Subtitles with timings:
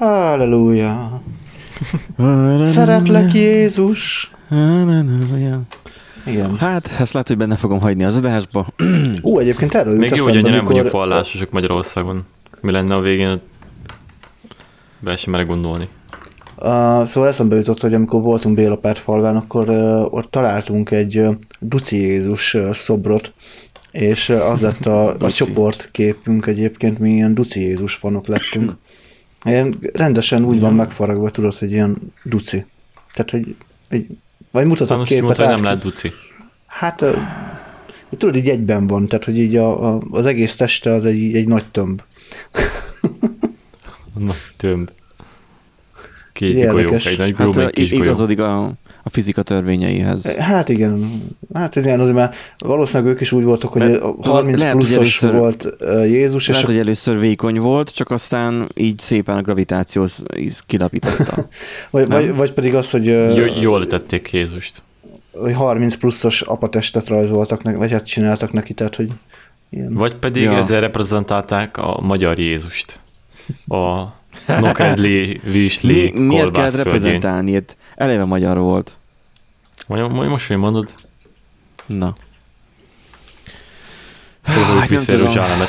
[0.00, 1.22] Halleluja.
[2.66, 4.30] Szeretlek Jézus.
[6.26, 6.56] Igen.
[6.58, 8.66] Hát, ezt lehet, hogy benne fogom hagyni az adásba.
[9.22, 12.24] Ú, egyébként erről Még jó, hogy eszembe, annyira nem amikor- vagyunk vallásosak Magyarországon.
[12.60, 13.40] Mi lenne a végén?
[14.98, 15.88] Be sem merek gondolni.
[16.56, 21.34] Uh, szóval eszembe jutott, hogy amikor voltunk Bélapárt falván, akkor uh, ott találtunk egy uh,
[21.58, 23.32] Duci Jézus uh, szobrot,
[23.90, 28.76] és uh, az lett a, a csoportképünk egyébként, mi ilyen Duci Jézus fanok lettünk.
[29.44, 32.64] Ilyen rendesen úgy van megfaragva, tudod, hogy ilyen Duci.
[33.12, 33.54] Tehát, hogy
[33.88, 34.06] egy,
[34.50, 35.24] vagy mutatok Hát most képet.
[35.24, 36.12] mondta, nem át- lehet duci.
[36.66, 37.16] Hát, uh,
[38.18, 41.48] tudod, így egyben van, tehát, hogy így a, a, az egész teste az egy, egy
[41.48, 42.02] nagy tömb.
[44.18, 44.90] Na, tömb.
[46.32, 46.84] Két Érdekes.
[46.84, 48.02] golyók, egy nagy Hát grúb, uh, egy kis golyó.
[48.02, 48.72] igazodik a,
[49.02, 50.36] a fizika törvényeihez.
[50.36, 51.22] Hát igen,
[51.54, 54.74] hát igen, azért már valószínűleg ők is úgy voltak, hogy Mert a tudod, 30 lehet,
[54.74, 55.68] hogy pluszos először- volt
[56.06, 60.56] Jézus, és Lehet, a, hogy először vékony volt, csak aztán így szépen a gravitáció így
[60.66, 61.48] kilapította.
[61.90, 62.18] vagy, nem?
[62.20, 64.82] vagy, vagy pedig az, hogy, J- jól tették Jézust.
[65.32, 69.08] hogy 30 pluszos apatestet rajzoltak, neki, vagy hát csináltak neki, tehát hogy
[69.70, 69.94] ilyen.
[69.94, 70.56] Vagy pedig ja.
[70.56, 73.00] ezzel reprezentálták a magyar Jézust.
[73.68, 74.04] A
[74.46, 77.50] Nokedli, Visli, Mi, miért kellett reprezentálni?
[77.50, 78.98] Ilyet eleve magyar volt.
[79.86, 80.94] Mondja, mondja, most, hogy mondod,
[81.86, 82.14] Na.
[84.42, 85.12] fogjuk nem vissza.
[85.12, 85.68] Jeruzsálemet.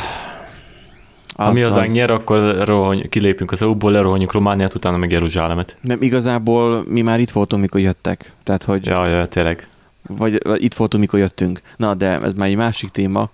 [1.35, 5.77] Ha mi Az- az- nyer, akkor rohony, kilépünk az EU-ból, lerohanjuk Romániát, utána meg Jeruzsálemet.
[5.81, 8.31] Nem, igazából mi már itt voltunk, mikor jöttek.
[8.43, 9.67] Tehát, hogy Ja, ja, tényleg.
[10.07, 11.61] vagy, vagy itt voltunk, mikor jöttünk.
[11.77, 13.29] Na, de ez már egy másik téma.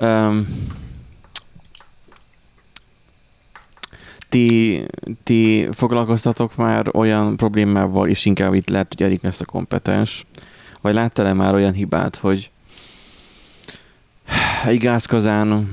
[0.00, 0.46] Um,
[4.34, 4.84] ti,
[5.22, 10.26] ti foglalkoztatok már olyan problémával, és inkább itt lehet, hogy Erik lesz a kompetens,
[10.80, 12.50] vagy láttál-e már olyan hibát, hogy
[14.66, 15.68] egy gázkazán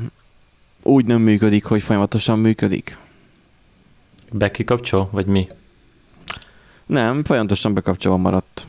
[0.83, 2.97] úgy nem működik, hogy folyamatosan működik?
[4.31, 5.47] Be kikapcsol, vagy mi?
[6.85, 8.67] Nem, folyamatosan bekapcsolva maradt.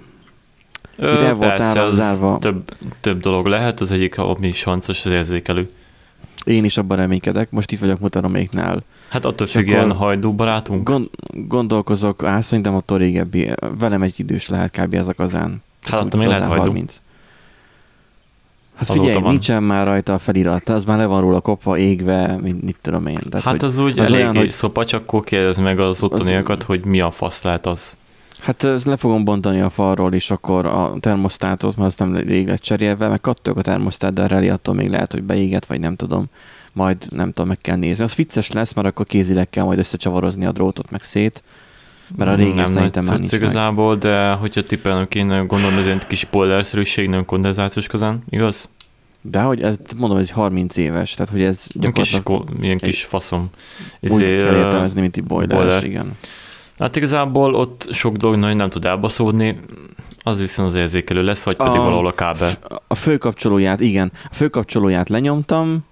[0.97, 2.39] Ö, Itt el volt persze, zárva.
[2.41, 5.71] Több, több dolog lehet, az egyik, ami sancos, az érzékelő.
[6.45, 8.83] Én is abban reménykedek, most itt vagyok mutadoméknál.
[9.09, 10.89] Hát attól függően hajdú barátunk.
[10.89, 11.09] Gond,
[11.49, 14.95] gondolkozok, á, szerintem attól régebbi, velem egy idős lehet kb.
[14.95, 15.63] ez a kazán.
[15.83, 16.65] Hát attól még lehet kazán hajdú.
[16.73, 17.01] 30.
[18.75, 19.31] Hát Azóta figyelj, van.
[19.31, 23.07] nincsen már rajta a felirat, az már le van róla kopva, égve, mint mit tudom
[23.07, 23.19] én.
[23.31, 25.25] Tehát, Hát az úgy az elég olyan, hogy- szopa, csak akkor
[25.57, 27.95] meg az ottaniakat, hogy mi a fasz lehet az.
[28.43, 32.47] Hát ezt le fogom bontani a falról, és akkor a termosztátot, mert az nem rég
[32.49, 35.81] lett cserélve, meg kattog a termosztát, de a reli attól még lehet, hogy beéget, vagy
[35.81, 36.27] nem tudom.
[36.73, 38.05] Majd nem tudom, meg kell nézni.
[38.05, 41.43] Az vicces lesz, mert akkor kézileg kell majd összecsavarozni a drótot, meg szét.
[42.17, 43.41] Mert a régi nem szerintem már nincs meg.
[43.41, 48.69] igazából, de hogyha tippelnem kéne, gondolom ez egy kis spoilerszerűség, nem kondenzációs kazán, igaz?
[49.21, 52.79] De hogy ez, mondom, ez 30 éves, tehát hogy ez Ilyen kis, gyakorlatilag ko- ilyen
[52.79, 53.51] kis faszom.
[54.01, 55.85] úgy Izé, kell értelmezni, mint egy boiler, boiler.
[55.85, 56.17] igen.
[56.83, 59.61] Hát igazából ott sok dolog nagyon nem tud elbaszódni,
[60.23, 62.51] az viszont az érzékelő lesz, vagy pedig A- valahol a kábel.
[62.87, 65.85] A főkapcsolóját, igen, a főkapcsolóját lenyomtam,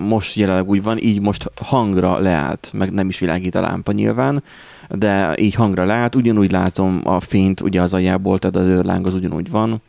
[0.00, 4.42] most jelenleg úgy van, így most hangra leállt, meg nem is világít a lámpa nyilván,
[4.88, 9.14] de így hangra leállt, ugyanúgy látom a fényt ugye az aljából, tehát az őrláng az
[9.14, 9.82] ugyanúgy van,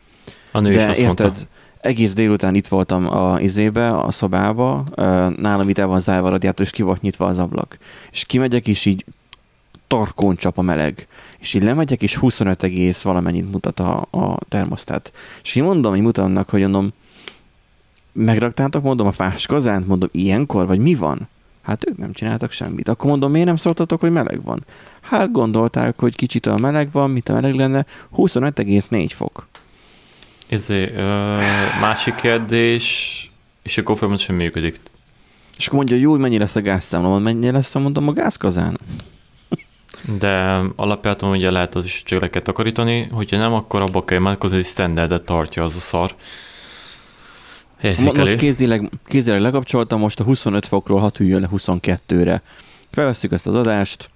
[0.52, 1.46] A nő is de azt érted, mondta.
[1.80, 4.84] egész délután itt voltam a izébe, a szobába,
[5.36, 7.76] nálam itt el van zárva a radiátor, és ki volt nyitva az ablak.
[8.12, 9.04] És kimegyek, és így
[9.92, 11.06] tarkón csap a meleg.
[11.38, 15.12] És így lemegyek, és 25 egész valamennyit mutat a, a termosztát.
[15.42, 16.92] És én mondom, hogy mutatnak, hogy mondom,
[18.12, 21.28] megraktátok, mondom, a fás kazánt, mondom, ilyenkor, vagy mi van?
[21.62, 22.88] Hát ők nem csináltak semmit.
[22.88, 24.64] Akkor mondom, miért nem szóltatok, hogy meleg van?
[25.00, 27.86] Hát gondolták, hogy kicsit a meleg van, mit a meleg lenne,
[28.16, 29.46] 25,4 fok.
[30.48, 31.40] Izé, ö,
[31.80, 33.30] másik kérdés,
[33.62, 34.80] és akkor folyamatosan működik.
[35.56, 38.78] És akkor mondja, jó, hogy mennyi lesz a gázszámla, mennyi lesz, mondom, a gázkazán.
[40.18, 44.18] De alapjáton ugye lehet az is csak le kell takarítani, hogyha nem, akkor abba kell
[44.18, 46.14] imádkozni, hogy standardet tartja az a szar.
[47.82, 48.18] Érzékelő.
[48.18, 52.42] Most kézileg, kézileg lekapcsoltam, most a 25 fokról hat üljön le 22-re.
[52.90, 54.10] Felvesszük ezt az adást,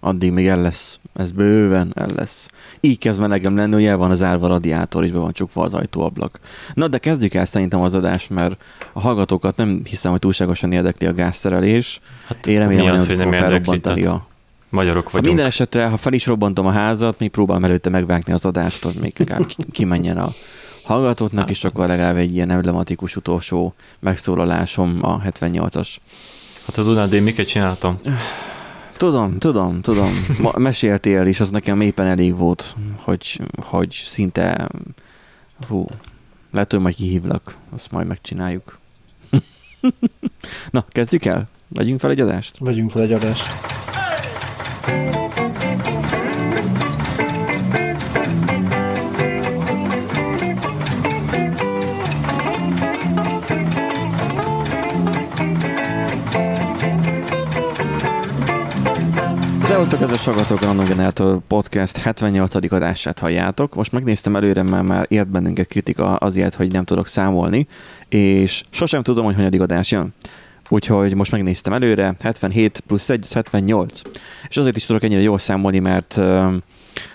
[0.00, 0.98] addig még el lesz.
[1.14, 2.48] Ez bőven el lesz.
[2.80, 5.74] Így kezd melegem lenni, hogy el van az árva radiátor, és be van csukva az
[5.74, 6.40] ajtóablak.
[6.74, 11.06] Na, de kezdjük el szerintem az adást, mert a hallgatókat nem hiszem, hogy túlságosan érdekli
[11.06, 12.00] a gázszerelés.
[12.26, 14.26] Hát, Én remélem, hogy az, hogy nem érdekli, tehát a...
[14.74, 15.26] Magyarok Ha vagyunk.
[15.26, 18.94] minden esetre, ha fel is robbantom a házat, még próbálom előtte megvágni az adást, hogy
[18.94, 20.32] még legalább ki- kimenjen a
[20.84, 25.88] hallgatóknak, és akkor legalább egy ilyen emblematikus utolsó megszólalásom a 78-as.
[26.66, 27.98] Hát ha tudnád, én miket csináltam?
[28.96, 30.26] Tudom, tudom, tudom.
[30.40, 34.68] Ma meséltél, és az nekem éppen elég volt, hogy, hogy szinte,
[35.68, 35.86] hú,
[36.52, 38.78] lehet, hogy majd kihívlak, azt majd megcsináljuk.
[40.70, 41.48] Na, kezdjük el?
[41.68, 42.56] Vegyünk fel egy adást?
[42.58, 43.50] Vegyünk fel egy adást.
[59.74, 62.72] Szervusztok, kedves hallgatók, a Random Generator Podcast 78.
[62.72, 63.74] adását halljátok.
[63.74, 67.66] Most megnéztem előre, mert már ért bennünket kritika azért, hogy nem tudok számolni,
[68.08, 70.14] és sosem tudom, hogy hanyadik adás jön.
[70.74, 74.00] Úgyhogy most megnéztem előre, 77 plusz 1, 78.
[74.48, 76.52] És azért is tudok ennyire jól számolni, mert uh,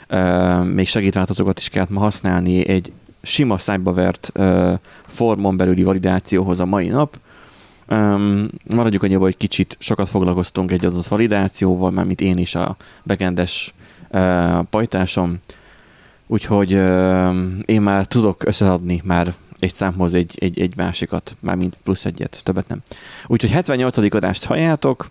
[0.10, 2.92] uh, még segédváltozókat is kellett ma használni egy
[3.22, 4.74] sima szájba vert uh,
[5.08, 7.20] formon belüli validációhoz a mai nap,
[7.92, 12.76] Um, maradjuk annyiba, hogy kicsit sokat foglalkoztunk egy adott validációval, mert mint én is a
[13.04, 13.74] bekendes
[14.12, 15.40] uh, pajtásom,
[16.28, 17.36] úgyhogy uh,
[17.66, 22.42] én már tudok összeadni már egy számhoz egy, egy, egy másikat, már mint plusz egyet,
[22.44, 22.80] többet nem.
[23.28, 23.98] Úgyhogy 78.
[24.14, 25.10] adást halljátok,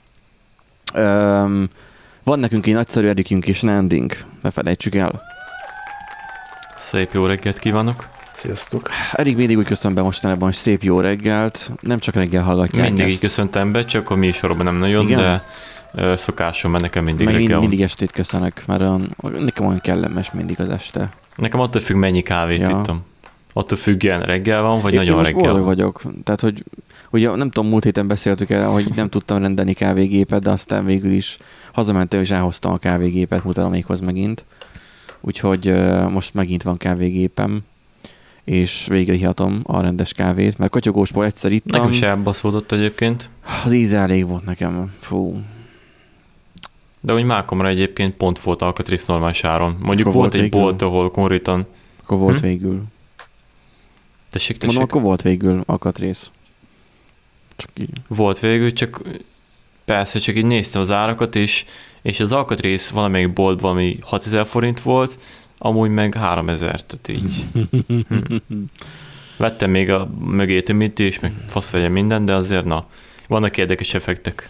[0.94, 1.68] um,
[2.22, 4.12] van nekünk egy nagyszerű Erikünk és Nanding,
[4.42, 5.22] ne felejtsük el.
[6.76, 8.08] Szép jó reggelt kívánok!
[8.32, 8.90] Sziasztok.
[9.12, 11.72] Erik mindig úgy köszönöm be mostanában, hogy szép jó reggelt.
[11.80, 13.20] Nem csak reggel hallgatják Mindig így ezt.
[13.20, 15.18] köszöntem be, csak a mi sorban nem nagyon, Igen?
[15.18, 15.44] de
[16.16, 18.82] szokásom, mert nekem mindig Meg reggel mind, mindig estét köszönök, mert
[19.38, 21.08] nekem olyan kellemes mindig az este.
[21.36, 22.68] Nekem attól függ, mennyi kávét Ja.
[22.68, 23.04] ittam.
[23.58, 26.02] Attól függően reggel van, vagy én, nagyon én most reggel boldog vagyok.
[26.24, 26.64] Tehát, hogy
[27.10, 31.10] ugye nem tudom, múlt héten beszéltük el, hogy nem tudtam rendelni kávégépet, de aztán végül
[31.10, 31.38] is
[31.72, 34.44] hazamentem és elhoztam a kávégépet mutatómékhoz megint.
[35.20, 35.74] Úgyhogy
[36.10, 37.60] most megint van kávégépem,
[38.44, 41.80] és végre hihatom a rendes kávét, mert kotyogósból egyszer ittam.
[41.80, 43.30] Nekem se elbaszódott egyébként,
[43.64, 44.92] Az íze elég volt nekem.
[44.98, 45.40] Fú.
[47.00, 49.76] de úgy Mákomra egyébként pont volt alkatrész normális áron.
[49.80, 50.60] Mondjuk Akkor volt volt egy végül?
[50.60, 51.66] bolt, ahol konkrétan...
[52.02, 52.46] Akkor volt Hm?
[52.46, 52.82] végül.
[54.30, 54.74] Tessék, tessék.
[54.76, 56.30] Mondom, akkor volt végül alkatrész.
[57.56, 57.90] Csak így.
[58.08, 59.02] Volt végül, csak
[59.84, 61.64] persze csak így néztem az árakat, és,
[62.02, 65.18] és az alkatrész valamelyik bolt valami 6000 forint volt,
[65.58, 67.44] amúgy meg 3000, tehát így.
[67.86, 68.56] Hm.
[69.36, 72.86] Vettem még a mögé tömítés, meg fasz vegye minden, de azért na,
[73.28, 74.48] vannak érdekes effektek.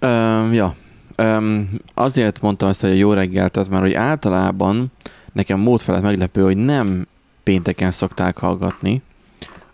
[0.00, 0.74] Um, ja.
[1.18, 4.92] Um, azért mondtam ezt, hogy a jó reggelt, tehát mert hogy általában
[5.32, 7.06] nekem mód felett meglepő, hogy nem
[7.46, 9.02] pénteken szokták hallgatni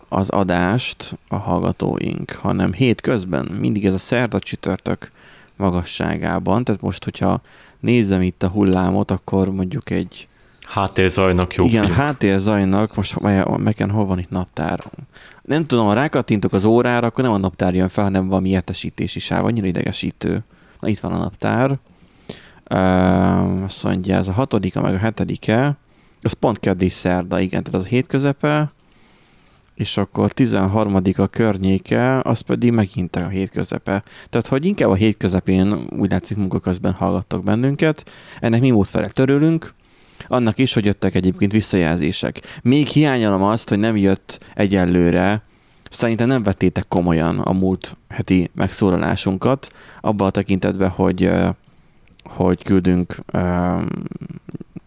[0.08, 5.10] az adást a hallgatóink, hanem hétközben, mindig ez a szerda csütörtök
[5.56, 7.40] magasságában, tehát most, hogyha
[7.80, 10.28] nézem itt a hullámot, akkor mondjuk egy
[10.66, 11.96] Háttérzajnak jó igen, film.
[11.96, 13.20] háttérzajnak, most
[13.56, 14.84] meken hol van itt naptár?
[15.42, 19.18] Nem tudom, ha rákattintok az órára, akkor nem a naptár jön fel, hanem valami értesítési
[19.18, 20.44] sáv, annyira idegesítő.
[20.80, 21.78] Na itt van a naptár.
[22.70, 25.76] Uh, azt mondja, ez a hatodika, meg a hetedike.
[26.22, 28.72] Az pont keddi szerda, igen, tehát az a hét közepe,
[29.74, 34.02] és akkor 13 a környéke, az pedig megint a hét közepe.
[34.28, 38.10] Tehát, hogy inkább a hét közepén úgy látszik munka közben hallgattok bennünket,
[38.40, 39.74] ennek mi mód felett törülünk,
[40.28, 42.40] annak is, hogy jöttek egyébként visszajelzések.
[42.62, 45.42] Még hiányolom azt, hogy nem jött egyelőre,
[45.90, 51.48] szerintem nem vettétek komolyan a múlt heti megszólalásunkat, abban a tekintetben, hogy, ö,
[52.24, 53.88] hogy küldünk um,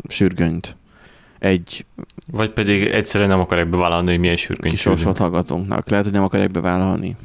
[0.08, 0.76] sürgönyt
[1.46, 1.86] egy
[2.32, 5.90] Vagy pedig egyszerűen nem akarják bevállalni, hogy milyen sürgőny kisorsott hallgatónknak.
[5.90, 7.16] Lehet, hogy nem akarják bevállalni.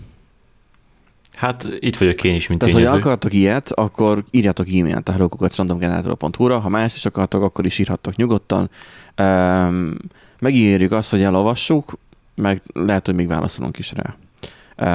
[1.35, 2.97] Hát itt vagyok én is, mint Tehát, tényező.
[2.97, 8.71] akartok ilyet, akkor írjatok e-mailt a hellokukacrandomgenerator.hu-ra, ha más is akartok, akkor is írhattok nyugodtan.
[9.19, 9.97] Um,
[10.39, 11.99] megírjuk azt, hogy elolvassuk,
[12.35, 14.17] meg lehet, hogy még válaszolunk is rá.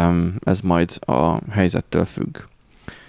[0.08, 2.38] Um, ez majd a helyzettől függ.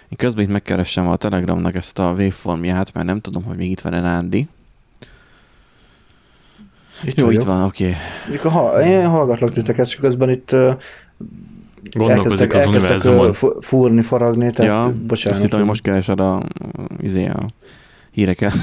[0.08, 3.80] Én közben itt megkeresem a Telegramnak ezt a waveformját, mert nem tudom, hogy még itt
[3.80, 4.48] van-e Nándi.
[7.04, 7.40] Itt Jó, vagyok.
[7.40, 7.94] itt van, oké.
[8.30, 10.72] Mikor ha, én hallgatlak titeket, csak közben itt uh,
[11.90, 13.28] Gondolkozik az elkezdtek univerzumon.
[13.28, 15.32] uh, fu- fúrni, faragni, tehát Ja, bocsánat.
[15.32, 16.42] Azt hittem, hogy most keresed a,
[17.00, 17.50] izé, a
[18.10, 18.54] híreket.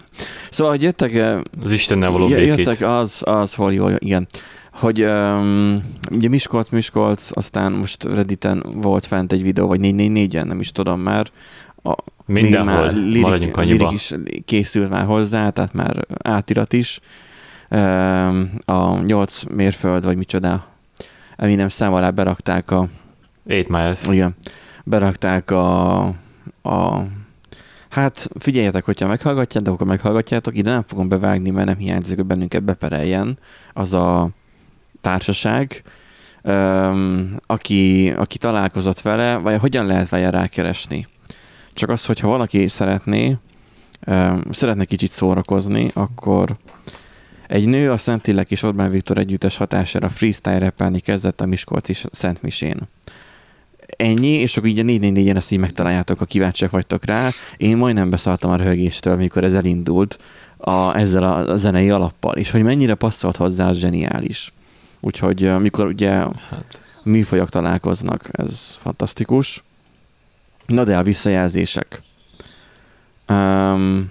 [0.50, 2.56] szóval, hogy jöttek, Az Istennel való Jö- békét.
[2.58, 4.26] Jöttek az, az, hol jól, igen.
[4.72, 10.60] Hogy um, ugye Miskolc, Miskolc, aztán most Redditen volt fent egy videó, vagy 444-en, nem
[10.60, 11.26] is tudom már.
[11.82, 11.94] A,
[12.26, 12.72] még Mindenhol.
[12.74, 14.12] már lirik, lirik is
[14.44, 17.00] készült már hozzá, tehát már átirat is.
[18.64, 20.64] A 8 mérföld, vagy micsoda,
[21.36, 22.88] Eminem szám alá berakták a,
[23.46, 24.06] Eight Miles.
[24.06, 24.36] igen,
[24.84, 25.98] berakták a,
[26.62, 27.04] a
[27.90, 32.62] Hát figyeljetek, hogyha meghallgatjátok, akkor meghallgatjátok, ide nem fogom bevágni, mert nem hiányzik, hogy bennünket
[32.62, 33.38] bepereljen
[33.72, 34.30] az a
[35.00, 35.82] társaság,
[36.42, 41.06] öm, aki, aki találkozott vele, vagy hogyan lehet vele rákeresni.
[41.72, 43.36] Csak az, hogyha valaki szeretné,
[44.06, 46.56] öm, szeretne kicsit szórakozni, akkor
[47.50, 52.42] egy nő a Szentilek és Orbán Viktor együttes hatására freestyle rappelni kezdett a Miskolci Szent
[52.42, 52.88] Misén.
[53.96, 57.30] ennyi, és akkor így a 444-en ezt így megtaláljátok, ha kíváncsiak vagytok rá.
[57.56, 60.18] Én majdnem beszálltam a röhögéstől, mikor ez elindult
[60.56, 64.52] a, ezzel a, a zenei alappal, és hogy mennyire passzolt hozzá, az zseniális.
[65.00, 69.62] Úgyhogy amikor ugye Hát, műfajok találkoznak, ez fantasztikus.
[70.66, 72.02] Na de a visszajelzések.
[73.28, 74.10] Um,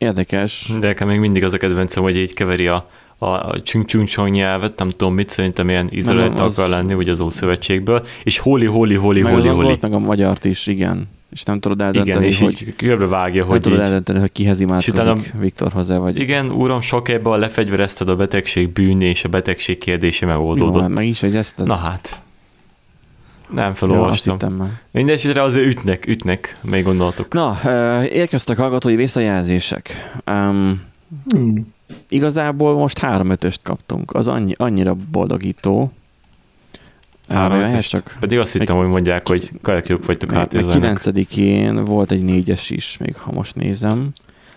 [0.00, 0.72] érdekes.
[0.80, 2.88] de nekem még mindig az a kedvencem, hogy így keveri a,
[3.18, 8.06] a, csünk nyelvet, nem tudom mit, szerintem ilyen izraelit az- akar lenni, ugye az Ószövetségből,
[8.22, 9.78] és holi, holi, holi, Meg holi, az holi.
[9.80, 11.08] meg a magyart is, igen.
[11.30, 14.60] És nem tudod Igen, eldönteni, és hogy, körbevágja, nem hogy tudod így, eldönteni, hogy kihez
[14.60, 19.78] imádkozik utána- Viktorhoz vagy igen, uram, sok ebben lefegyverezted a betegség bűn, és a betegség
[19.78, 20.88] kérdése megoldódott.
[20.88, 22.22] meg is, hogy ezt Na hát.
[23.52, 24.36] Nem felolvastam.
[24.56, 24.68] már.
[24.90, 27.32] Mindenesetre azért ütnek, ütnek, még gondoltok.
[27.32, 27.58] Na,
[28.04, 30.12] érkeztek hallgatói visszajelzések.
[30.30, 30.88] Um,
[31.30, 31.72] Hmm.
[32.08, 34.14] igazából most három ötöst kaptunk.
[34.14, 35.92] Az annyi, annyira boldogító.
[37.28, 37.88] Három Három ötöst.
[37.88, 38.16] csak.
[38.20, 40.78] Pedig azt hittem, hogy mondják, hogy kajakjuk vagytok meg hátérzőnek.
[40.80, 44.10] kilencedikén volt egy négyes is, még ha most nézem.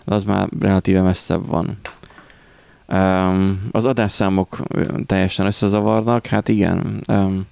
[0.06, 1.78] De az már relatíve messzebb van.
[2.88, 4.58] Um, az adásszámok
[5.06, 7.02] teljesen összezavarnak, hát igen.
[7.08, 7.46] Um,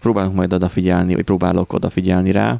[0.00, 2.56] próbálunk majd odafigyelni, vagy próbálok odafigyelni rá.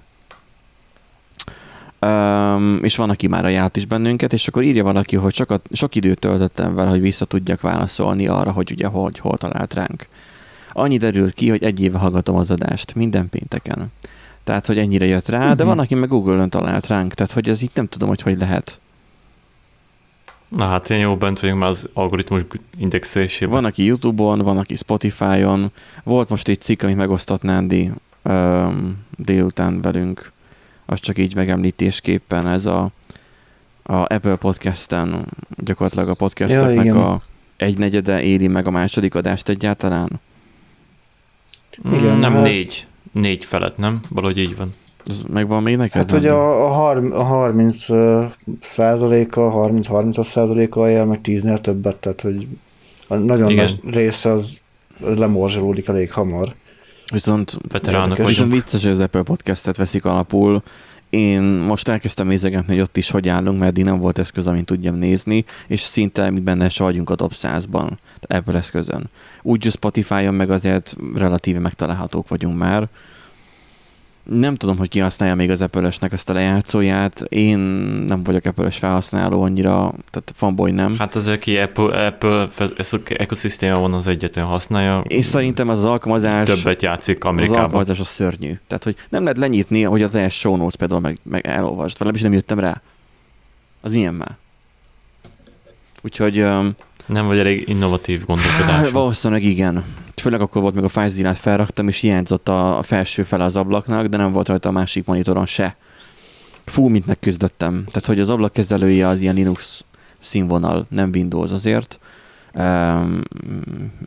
[2.01, 5.95] Um, és van, aki már ajánlott is bennünket, és akkor írja valaki, hogy sokat, sok
[5.95, 10.09] időt töltöttem vele, hogy vissza tudjak válaszolni arra, hogy ugye hol, hol talált ránk.
[10.73, 13.93] Annyi derült ki, hogy egy éve hallgatom az adást, minden pénteken.
[14.45, 15.67] Tehát, hogy ennyire jött rá, de Mhm.
[15.73, 18.81] van, aki meg Google-ön talált ránk, tehát, hogy ez itt nem tudom, hogy hogy lehet.
[20.49, 22.43] Na hát én jó bent vagyunk már az algoritmus
[22.79, 23.55] indexelésében.
[23.55, 25.73] Van, aki YouTube-on, van, aki Spotify-on.
[26.05, 27.91] Volt most egy cikk, amit megosztott Nándi
[28.23, 30.33] um, délután velünk.
[30.87, 32.91] Az csak így megemlítésképpen ez a,
[33.83, 35.27] a Apple Podcast-en
[35.57, 36.97] gyakorlatilag a podcasteknek igen.
[36.97, 37.23] a
[37.57, 40.21] egynegyede éli meg a második adást egyáltalán.
[41.85, 42.87] Igen, Igen, nem hát- négy.
[43.13, 44.01] Négy felett, nem?
[44.09, 44.75] Valahogy így van.
[45.07, 46.11] Ez megvan még neked?
[46.11, 48.25] Hát ugye a, a, harm, a 30 ö,
[48.61, 52.47] százaléka, 30-30 százaléka ajánl, meg 10-nél többet, tehát hogy
[53.09, 53.65] a nagyon Igen.
[53.65, 54.61] nagy része az,
[55.01, 56.55] az lemorzsolódik elég hamar.
[57.13, 58.17] Viszont Veteránok.
[58.17, 60.63] Viszont vicces, hogy az Apple Podcast-et veszik alapul.
[61.11, 64.65] Én most elkezdtem nézegetni, hogy ott is hogy állunk, mert eddig nem volt eszköz, amit
[64.65, 69.11] tudjam nézni, és szinte mi benne se vagyunk a top 100-ban, Apple eszközön.
[69.43, 72.89] Úgy Spotify-on meg azért relatíve megtalálhatók vagyunk már.
[74.29, 77.21] Nem tudom, hogy ki használja még az apple ezt a lejátszóját.
[77.29, 77.59] Én
[78.07, 80.95] nem vagyok apple felhasználó annyira, tehát fanboy nem.
[80.99, 85.03] Hát az, aki Apple, Apple a ekoszisztéma van, az egyetlen használja.
[85.07, 86.49] és szerintem az az alkalmazás...
[86.49, 87.63] Többet játszik Az Amerikában.
[87.63, 88.53] alkalmazás az szörnyű.
[88.67, 91.93] Tehát, hogy nem lehet lenyitni, hogy az első show notes például meg, meg elolvasd.
[91.93, 92.83] Legalábbis nem jöttem rá.
[93.81, 94.37] Az milyen már?
[96.03, 98.91] Úgyhogy um, Nem vagy elég innovatív gondolkodás.
[99.01, 99.85] valószínűleg igen.
[100.23, 104.17] Főleg akkor volt, még a FileZilla-t felraktam, és hiányzott a, felső fele az ablaknak, de
[104.17, 105.77] nem volt rajta a másik monitoron se.
[106.65, 107.85] Fú, mint megküzdöttem.
[107.87, 109.85] Tehát, hogy az ablakkezelője az ilyen Linux
[110.19, 112.01] színvonal, nem Windows azért.
[112.55, 113.23] Um,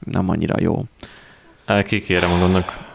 [0.06, 0.84] nem annyira jó.
[1.86, 2.88] Kikérem magamnak.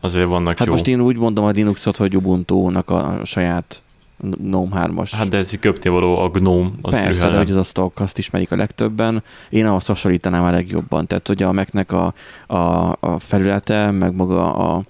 [0.00, 0.72] Azért vannak Hát jó.
[0.72, 3.83] most én úgy mondom a Linuxot, hogy Ubuntu-nak a saját
[4.30, 5.12] GNOME 3-as.
[5.16, 6.70] Hát de ez köpni való a Gnome.
[6.82, 9.22] Az Persze, de hogy az a stock, azt ismerik a legtöbben.
[9.48, 11.06] Én ahhoz hasonlítanám a legjobban.
[11.06, 12.14] Tehát, hogy a Mac-nek a,
[12.46, 12.56] a,
[13.00, 14.82] a felülete, meg maga a,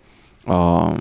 [0.52, 0.92] a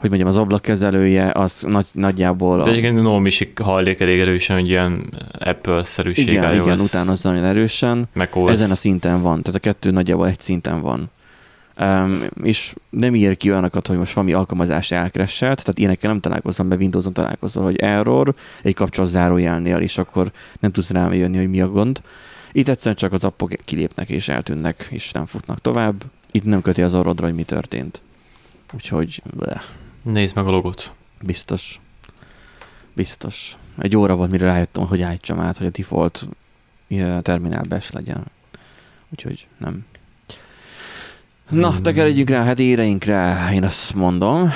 [0.00, 2.56] hogy mondjam, az ablakkezelője, az nagy, nagyjából...
[2.56, 5.04] De A, egyébként Gnome is hajlik elég erősen, hogy ilyen
[5.38, 8.08] Apple-szerűség igen, igen, utánozza nagyon erősen.
[8.12, 8.50] macOS.
[8.50, 11.10] Ezen a szinten van, tehát a kettő nagyjából egy szinten van.
[11.82, 16.68] Um, és nem ír ki olyanokat, hogy most valami alkalmazás elkresselt, tehát ilyenekkel nem találkozom,
[16.68, 21.48] be Windows-on találkozol, hogy error, egy kapcsolat zárójelnél, és akkor nem tudsz rám jönni, hogy
[21.48, 22.02] mi a gond.
[22.52, 26.02] Itt egyszerűen csak az appok kilépnek és eltűnnek, és nem futnak tovább.
[26.30, 28.02] Itt nem köti az orrodra, hogy mi történt.
[28.72, 29.62] Úgyhogy bleh,
[30.02, 30.92] Nézd meg a logot.
[31.20, 31.80] biztos.
[32.92, 33.56] Biztos.
[33.78, 36.28] Egy óra volt, mire rájöttem, hogy állítsam át, hogy a default
[37.22, 38.24] terminál bes legyen.
[39.10, 39.84] Úgyhogy nem.
[41.50, 44.50] Na, tekeredjünk rá a heti éreinkre, én azt mondom.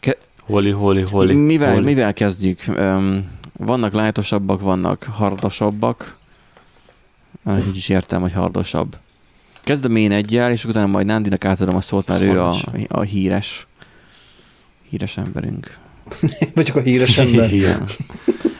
[0.00, 1.34] Ke- Holi, holi, holi.
[1.34, 1.84] mivel, holi.
[1.84, 2.60] mivel kezdjük?
[2.78, 6.16] Um, vannak lájtosabbak, vannak hardosabbak.
[7.44, 8.96] Annak nincs is értem, hogy hardosabb.
[9.62, 12.54] Kezdem én egyel, és utána majd Nándinak átadom a szót, mert ő a,
[12.88, 13.66] a híres.
[14.90, 15.78] Híres emberünk.
[16.54, 17.52] Vagyok a híres ember.
[17.54, 17.88] Igen.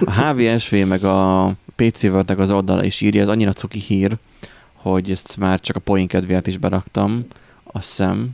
[0.04, 4.16] A HVSV meg a PC world az oldala is írja, ez annyira cuki hír,
[4.90, 7.26] hogy ezt már csak a poén kedvéért is beraktam,
[7.72, 8.30] azt hiszem,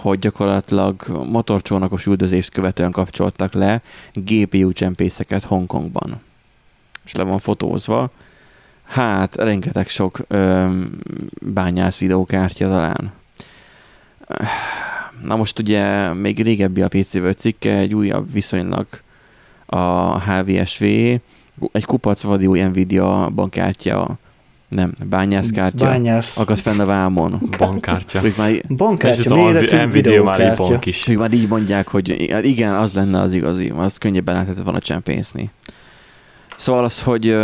[0.00, 3.82] hogy gyakorlatilag motorcsónakos üldözést követően kapcsoltak le
[4.12, 6.16] GPU csempészeket Hongkongban.
[7.04, 8.10] És le van fotózva.
[8.84, 10.68] Hát, rengeteg sok ö,
[11.40, 13.12] bányász videókártya talán.
[15.22, 18.86] Na most ugye még régebbi a PC World cikke, egy újabb viszonylag
[19.66, 20.82] a HVSV,
[21.72, 24.18] egy kupac vadi új Nvidia bankkártya,
[24.76, 26.38] nem, bányászkártya, Bányász.
[26.38, 27.40] akad fenn a vámon.
[27.58, 28.24] Bankkártya.
[28.24, 30.78] Ők már, Bankkártya, méretű videókártya.
[30.84, 31.08] is.
[31.08, 34.80] ők már így mondják, hogy hát igen, az lenne az igazi, az könnyebben lehetett volna
[34.80, 35.50] csempészni.
[36.56, 37.36] Szóval az, hogy,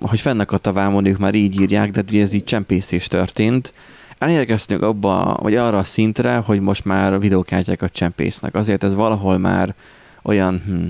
[0.00, 3.74] hogy fennakadt a vámon, ők már így írják, de ugye ez így csempészés történt.
[4.18, 8.54] Elérkeztünk abba, vagy arra a szintre, hogy most már a videókártyákat csempésznek.
[8.54, 9.74] Azért ez valahol már
[10.22, 10.84] olyan, hm,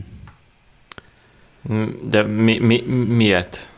[2.08, 3.68] De mi, mi, miért?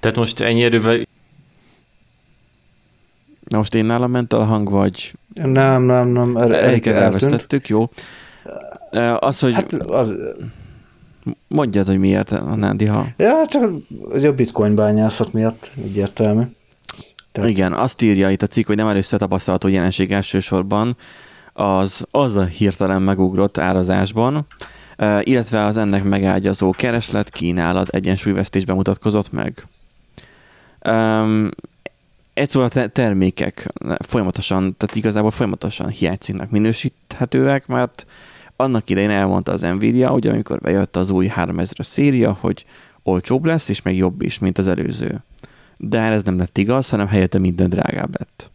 [0.00, 1.00] Tehát most ennyi erővel
[3.48, 6.36] na most én nálam ment a hang, vagy Nem, nem, nem.
[6.36, 7.90] Er, Eriket elvesztettük, jó.
[9.18, 10.18] Az, hogy Hát az,
[11.48, 13.06] mondjad, hogy miért, a Nándi, ha...
[13.16, 16.42] ja, csak ugye a bitcoin bányászat miatt egyértelmű.
[17.32, 20.96] Tehát- Igen, azt írja itt a cikk, hogy nem először tapasztalható jelenség elsősorban
[21.52, 24.46] az, az a hirtelen megugrott árazásban,
[25.20, 29.66] illetve az ennek megágyazó kereslet, kínálat egyensúlyvesztésben mutatkozott meg.
[30.86, 31.50] Um,
[32.34, 38.06] egy szóval a te- termékek folyamatosan, tehát igazából folyamatosan hiánycikknak minősíthetőek, mert
[38.56, 42.64] annak idején elmondta az Nvidia, hogy amikor bejött az új 3000-es széria, hogy
[43.02, 45.24] olcsóbb lesz, és meg jobb is, mint az előző.
[45.76, 48.52] De ez nem lett igaz, hanem helyette minden drágább lett.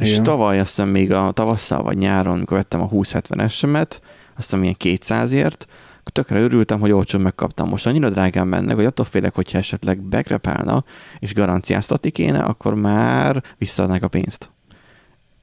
[0.00, 0.22] És Igen.
[0.22, 3.90] tavaly azt hiszem még a tavasszal vagy nyáron, amikor vettem a 2070-esemet,
[4.36, 5.66] azt hiszem ilyen 200-ért, akkor
[6.10, 7.68] tökre örültem, hogy olcsón megkaptam.
[7.68, 10.84] Most annyira drágán mennek, hogy attól félek, hogyha esetleg bekrepálna,
[11.18, 14.50] és garanciáztatni kéne, akkor már visszaadnák a pénzt.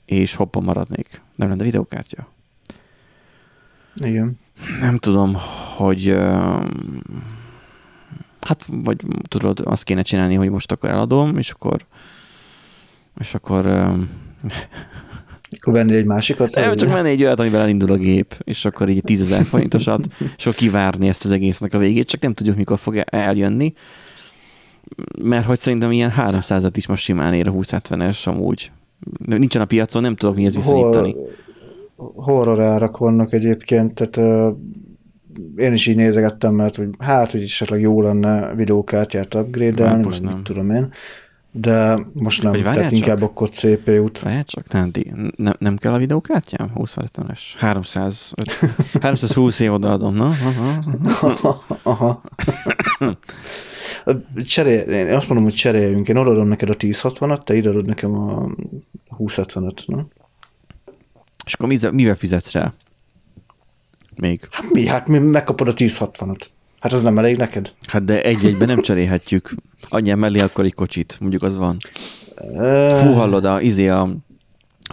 [0.06, 1.22] És hoppa maradnék.
[1.36, 2.28] Nem lenne videókártya.
[3.96, 4.40] Igen.
[4.80, 5.36] Nem tudom,
[5.76, 6.18] hogy
[8.42, 11.86] hát vagy tudod, azt kéne csinálni, hogy most akkor eladom, és akkor
[13.18, 13.94] és akkor
[15.60, 16.56] Akkor venni egy másikat.
[16.56, 20.08] nem, csak menni egy olyat, amivel elindul a gép, és akkor így 10 ezer forintosat,
[20.38, 23.74] és akkor kivárni ezt az egésznek a végét, csak nem tudjuk, mikor fog eljönni,
[25.22, 28.72] mert hogy szerintem ilyen 300-at is most simán ér a 2070-es amúgy.
[29.26, 31.16] Nincsen a piacon, nem tudok mihez viszonyítani.
[31.96, 34.18] Hol, horror árak vannak egyébként, tehát
[34.52, 34.58] uh,
[35.56, 40.44] én is így nézegettem, mert hogy hát, hogy esetleg jó lenne videókártyát upgrade-elni, most nem.
[40.44, 40.92] tudom én,
[41.56, 43.08] de most nem, Vagy várjál tehát csak.
[43.08, 44.22] inkább akkor CPU-t.
[44.22, 46.72] Lehet csak, Nándi, nem, nem kell a videókártyám?
[46.76, 47.40] 2070-es?
[47.58, 48.34] 300,
[49.02, 50.26] 320 év odaadom, na?
[51.22, 51.64] Aha.
[51.84, 52.22] Aha.
[54.46, 56.08] Cserél, én azt mondom, hogy cseréljünk.
[56.08, 58.48] Én odaadom neked a 1060-at, te ide adod nekem a
[59.18, 60.08] 2070-et, na?
[61.46, 62.74] És akkor mivel fizetsz rá?
[64.16, 64.48] Még.
[64.52, 64.88] Hát mi?
[64.88, 66.46] Hát mi megkapod a 1060-at.
[66.84, 67.74] Hát az nem elég neked?
[67.88, 69.54] Hát de egy-egyben nem cserélhetjük.
[69.90, 71.78] Adjál mellé akkor egy kocsit, mondjuk az van.
[73.00, 74.10] Fú, hallod, a, izé a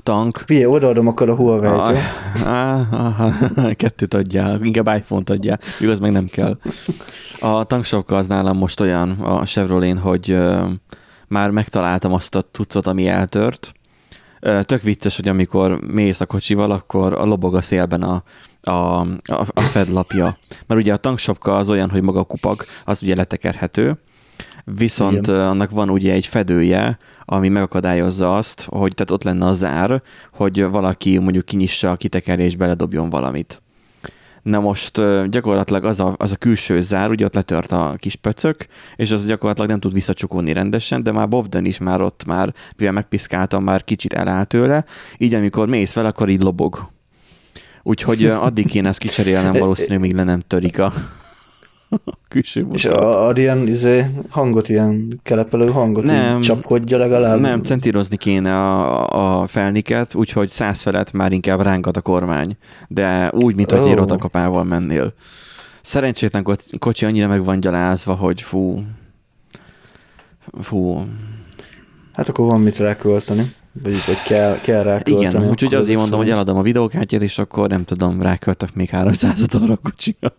[0.02, 0.42] tank.
[0.46, 1.98] Figyelj, odaadom akkor a Huawei-t,
[2.44, 6.58] Ah, kettőt adjál, inkább iPhone-t adjál, igaz, meg nem kell.
[7.40, 10.38] A tanksapka az nálam most olyan a Chevrolet, hogy
[11.28, 13.72] már megtaláltam azt a tucot, ami eltört.
[14.40, 18.22] Tök vicces, hogy amikor mész a kocsival, akkor a lobog a szélben a,
[18.62, 20.38] a, a, a fedlapja.
[20.66, 23.98] Mert ugye a tanksapka az olyan, hogy maga a kupag, az ugye letekerhető,
[24.64, 25.48] viszont Igen.
[25.48, 30.62] annak van ugye egy fedője, ami megakadályozza azt, hogy tehát ott lenne a zár, hogy
[30.64, 33.62] valaki mondjuk kinyissa a kitekerje és beledobjon valamit.
[34.42, 38.66] Na most gyakorlatilag az a, az a külső zár, ugye ott letört a kis pöcök,
[38.96, 42.92] és az gyakorlatilag nem tud visszacsukolni rendesen, de már Bovden is már ott már, mivel
[42.92, 44.84] megpiszkáltam, már kicsit elállt tőle,
[45.18, 46.88] így amikor mész fel, akkor így lobog.
[47.82, 50.92] Úgyhogy addig kéne ezt kicserélnem valószínűleg, míg le nem törik a
[52.28, 53.02] külső És motor.
[53.02, 56.40] a- ad ilyen izé, hangot, ilyen kelepelő hangot, Nem.
[56.40, 57.40] csapkodja legalább.
[57.40, 62.56] Nem, centírozni kéne a, a felniket, úgyhogy száz felett már inkább rángat a kormány.
[62.88, 65.12] De úgy, mint hogy egy rotakapával mennél.
[65.82, 68.82] Szerencsétlen koc- kocsi annyira meg van gyalázva, hogy fú,
[70.60, 71.04] fú,
[72.12, 73.42] Hát akkor van mit rákölteni.
[73.82, 75.26] Vagy, vagy kell, kell rákölteni.
[75.26, 79.46] igen, úgyhogy azért mondom, hogy eladom a videókártyát, és akkor nem tudom, ráköltök még 300
[79.62, 80.32] arra a kocsira.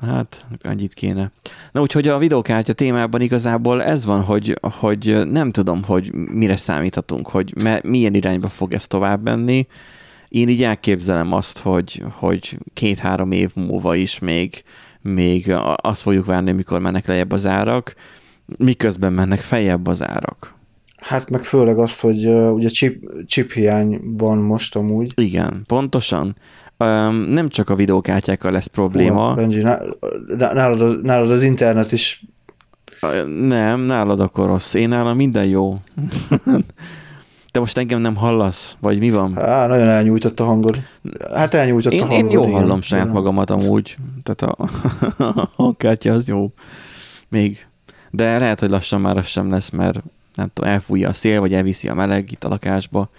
[0.00, 1.32] Hát, annyit kéne.
[1.72, 7.28] Na úgyhogy a videókártya témában igazából ez van, hogy, hogy nem tudom, hogy mire számíthatunk,
[7.28, 9.66] hogy me, milyen irányba fog ez tovább menni.
[10.28, 14.64] Én így elképzelem azt, hogy, hogy két-három év múlva is még,
[15.00, 17.94] még azt fogjuk várni, mikor mennek lejjebb az árak,
[18.58, 20.54] miközben mennek feljebb az árak.
[20.96, 25.12] Hát meg főleg az, hogy uh, ugye chip, chip hiány van most amúgy.
[25.16, 26.36] Igen, pontosan.
[27.28, 29.28] Nem csak a videókártyákkal lesz probléma.
[29.28, 32.24] Hú, Benji, nálad, nálad az internet is...
[33.38, 34.74] Nem, nálad akkor rossz.
[34.74, 35.78] Én nálam minden jó.
[37.54, 38.76] Te most engem nem hallasz?
[38.80, 39.38] Vagy mi van?
[39.38, 40.78] Á, nagyon elnyújtott a hangod.
[41.34, 42.24] Hát elnyújtott én, a hangod.
[42.24, 42.54] Én jó igen.
[42.54, 43.96] hallom saját magamat amúgy.
[44.22, 44.68] Tehát a,
[45.40, 46.52] a hangkártya az jó.
[47.28, 47.66] Még.
[48.10, 50.02] De lehet, hogy lassan már az sem lesz, mert
[50.34, 53.10] nem tudom, elfújja a szél, vagy elviszi a meleg itt a lakásba.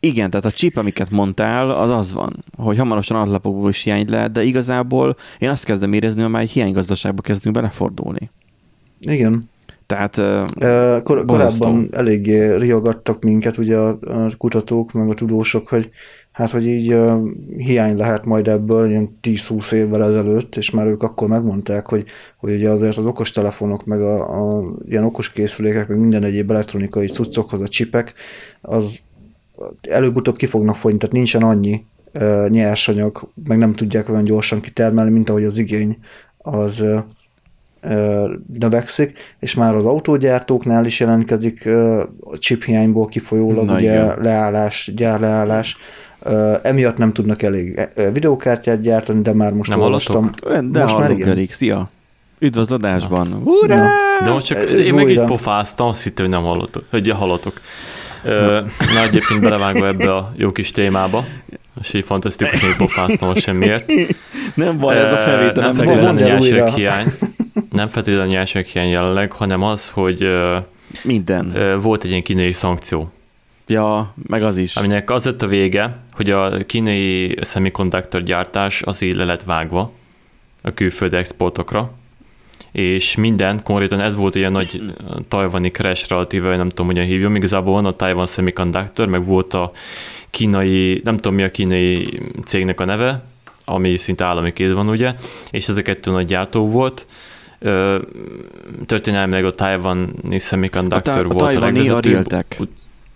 [0.00, 4.32] Igen, tehát a chip, amiket mondtál, az az van, hogy hamarosan atlapokból is hiány lehet,
[4.32, 8.30] de igazából én azt kezdem érezni, hogy már egy hiánygazdaságba kezdünk belefordulni.
[9.00, 9.42] Igen.
[9.86, 15.90] Tehát uh, kor- korábban eléggé riogattak minket ugye a, a kutatók, meg a tudósok, hogy
[16.32, 21.02] hát, hogy így uh, hiány lehet majd ebből ilyen 10-20 évvel ezelőtt, és már ők
[21.02, 22.04] akkor megmondták, hogy,
[22.36, 27.06] hogy ugye azért az okostelefonok, meg a, a ilyen okos készülékek, meg minden egyéb elektronikai
[27.06, 28.14] cuccokhoz a csipek,
[28.60, 29.00] az
[29.80, 35.10] előbb-utóbb ki fognak fogyni, tehát nincsen annyi uh, nyersanyag, meg nem tudják olyan gyorsan kitermelni,
[35.10, 35.98] mint ahogy az igény
[36.38, 36.98] az uh,
[38.58, 41.66] növekszik, és már az autógyártóknál is jelentkezik
[42.20, 44.18] a chip hiányból kifolyólag Na, ugye igen.
[44.20, 45.76] leállás, gyárleállás,
[46.62, 50.30] emiatt nem tudnak elég videókártyát gyártani, de már most nem olvastam.
[50.70, 51.28] De most már igen.
[51.28, 51.52] Elég.
[51.52, 51.90] Szia!
[52.38, 53.42] Üdv az adásban!
[53.66, 53.86] Ja.
[54.24, 57.52] De most csak én meg itt pofáztam, azt hittem, hogy nem hallotok, hogy hallotok.
[57.52, 57.60] Uh,
[58.94, 61.24] na egyébként belevágva ebbe a jó kis témába,
[61.80, 63.92] és így fantasztikus, hogy pofáztam semmiért.
[64.54, 67.12] Nem baj, ez a felvétel nem feltétlenül a hiány
[67.70, 70.26] nem feltétlenül a nyersanyaghiány jelenleg, hanem az, hogy
[71.02, 73.12] minden volt egy ilyen kínai szankció.
[73.66, 74.76] Ja, meg az is.
[74.76, 79.92] Aminek az lett a vége, hogy a kínai semiconductor gyártás az így le lett vágva
[80.62, 81.92] a külföldi exportokra,
[82.78, 84.82] és minden, konkrétan ez volt ilyen nagy
[85.28, 89.72] tajvani crash relatíve, nem tudom, hogyan hívjam, igazából van a Taiwan Semiconductor, meg volt a
[90.30, 93.24] kínai, nem tudom mi a kínai cégnek a neve,
[93.64, 95.14] ami szinte állami kéz van, ugye,
[95.50, 97.06] és ez a kettő nagy gyártó volt,
[98.86, 102.32] történelmileg a Taiwani Semiconductor a ta- volt a, a legvezetőbb.
[102.58, 102.64] A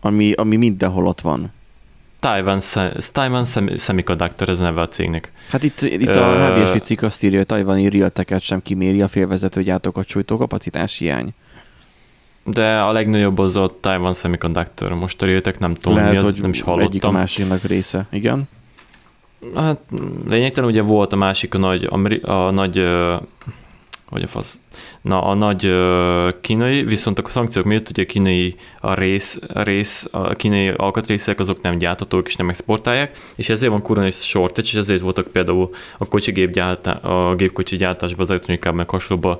[0.01, 1.53] ami, ami mindenhol ott van.
[2.23, 2.61] Taiwan,
[3.13, 3.45] Taiwan
[3.77, 5.33] Semiconductor, ez neve a cégnek.
[5.49, 9.63] Hát itt, itt a HVS cikk azt írja, hogy Taiwani Realtek-et sem kiméri a félvezető
[9.63, 11.35] gyártókat sújtó kapacitás hiány.
[12.45, 14.95] De a legnagyobb az a Taiwan Semiconductor.
[14.95, 16.87] Most a Realtek nem tudom, Lehet, mi az, hogy nem is hallottam.
[16.87, 18.49] egyik a másiknak része, igen.
[19.55, 19.79] Hát
[20.29, 21.89] lényegtelen ugye volt a másik a nagy,
[22.23, 22.89] a nagy
[24.13, 24.59] vagy a fasz.
[25.01, 25.75] Na, a nagy
[26.41, 31.41] kínai, viszont a szankciók miatt ugye a kínai a rész, a rész, a kínai alkatrészek
[31.41, 35.27] azok nem gyártatók és nem exportálják, és ezért van kurva egy shortage, és ezért voltak
[35.27, 39.39] például a kocsi gépgyártá, a gépkocsi gyártásban, az elektronikában meg hasonlóban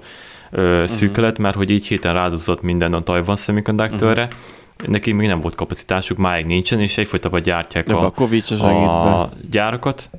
[0.53, 1.45] uh, szűkölet, uh-huh.
[1.45, 4.89] mert hogy így héten rádozott minden a Taiwan Semiconductorre, uh-huh.
[4.89, 8.13] neki még nem volt kapacitásuk, máig nincsen, és egyfolytában gyártják a,
[8.51, 10.11] a, a gyárakat.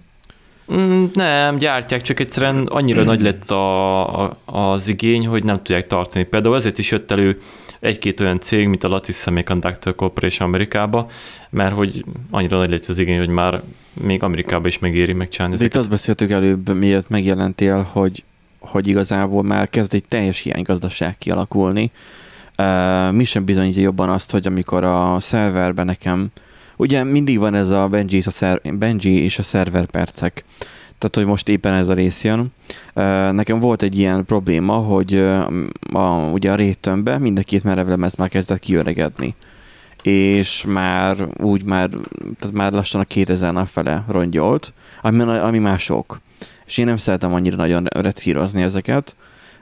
[0.71, 5.87] Mm, nem, gyártják, csak egyszerűen annyira nagy lett a, a, az igény, hogy nem tudják
[5.87, 6.25] tartani.
[6.25, 7.39] Például ezért is jött elő
[7.79, 11.09] egy-két olyan cég, mint a Lattice Semiconductor Corporation Amerikába,
[11.49, 13.61] mert hogy annyira nagy lett az igény, hogy már
[13.93, 15.57] még Amerikába is megéri megcsinálni.
[15.57, 18.23] De itt azt beszéltük előbb, miért megjelentél, hogy,
[18.59, 21.91] hogy igazából már kezd egy teljes hiánygazdaság kialakulni.
[22.57, 26.31] Uh, mi sem bizonyítja jobban azt, hogy amikor a szerverben nekem
[26.77, 30.45] Ugye mindig van ez a Benji és a, szer- Benji és a szerver percek.
[30.97, 32.53] Tehát, hogy most éppen ez a rész jön.
[33.33, 35.15] Nekem volt egy ilyen probléma, hogy
[35.93, 39.35] a, ugye a rétömbe mind a két merevlemez már kezdett kiöregedni
[40.03, 41.89] és már úgy már,
[42.39, 46.21] tehát már lassan a 2000 nap fele rongyolt, ami, ami már sok.
[46.65, 49.15] És én nem szeretem annyira nagyon recírozni ezeket,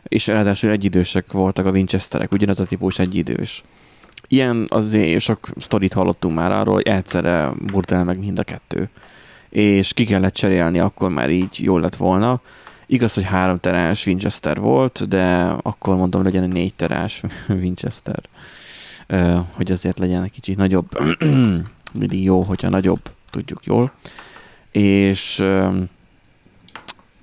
[0.03, 3.63] és ráadásul egyidősek voltak a Winchesterek, ugyanaz a típus egyidős.
[4.31, 8.89] Ilyen azért sok sztorit hallottunk már arról, hogy egyszerre burt el meg mind a kettő.
[9.49, 12.41] És ki kellett cserélni, akkor már így jól lett volna.
[12.85, 17.23] Igaz, hogy három terás Winchester volt, de akkor mondom, legyen egy négy terás
[17.61, 18.19] Winchester.
[19.53, 20.89] Hogy azért legyen egy kicsit nagyobb.
[21.99, 23.91] Mindig jó, hogyha nagyobb, tudjuk jól.
[24.71, 25.43] És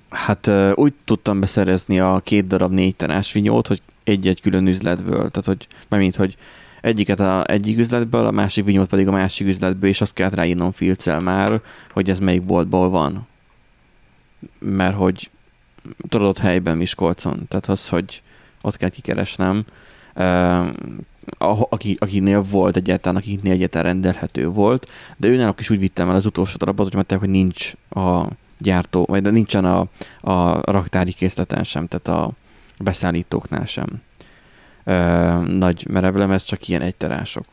[0.09, 5.31] hát úgy tudtam beszerezni a két darab négy terás vinyót, hogy egy-egy külön üzletből.
[5.31, 6.37] Tehát, hogy, mint hogy
[6.81, 10.71] egyiket a egyik üzletből, a másik vinyót pedig a másik üzletből, és azt kellett ráírnom
[10.71, 11.61] filccel már,
[11.91, 13.27] hogy ez melyik boltból van.
[14.59, 15.29] Mert hogy
[16.09, 18.21] tudod, ott helyben Miskolcon, tehát az, hogy
[18.61, 19.65] ott kell kikeresnem,
[21.69, 26.25] aki, akinél volt egyáltalán, akinél egyáltalán rendelhető volt, de őnálok is úgy vittem el az
[26.25, 29.87] utolsó darabot, hogy mondták, hogy nincs a gyártó, vagy de nincsen a,
[30.21, 32.31] a raktári készleten sem, tehát a
[32.79, 34.01] beszállítóknál sem
[35.41, 37.45] nagy merevlemez, csak ilyen egyterások.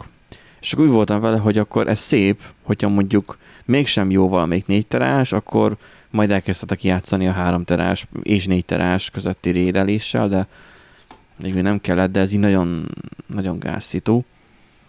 [0.61, 4.87] És akkor úgy voltam vele, hogy akkor ez szép, hogyha mondjuk mégsem jó valamelyik négy
[4.87, 5.77] terás, akkor
[6.11, 10.47] majd elkezdhetek játszani a három terás és négy terás közötti rédeléssel, de
[11.43, 12.89] még nem kellett, de ez így nagyon,
[13.27, 14.25] nagyon gázszító.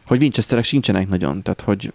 [0.05, 1.93] Hogy Winchesterek sincsenek nagyon, tehát hogy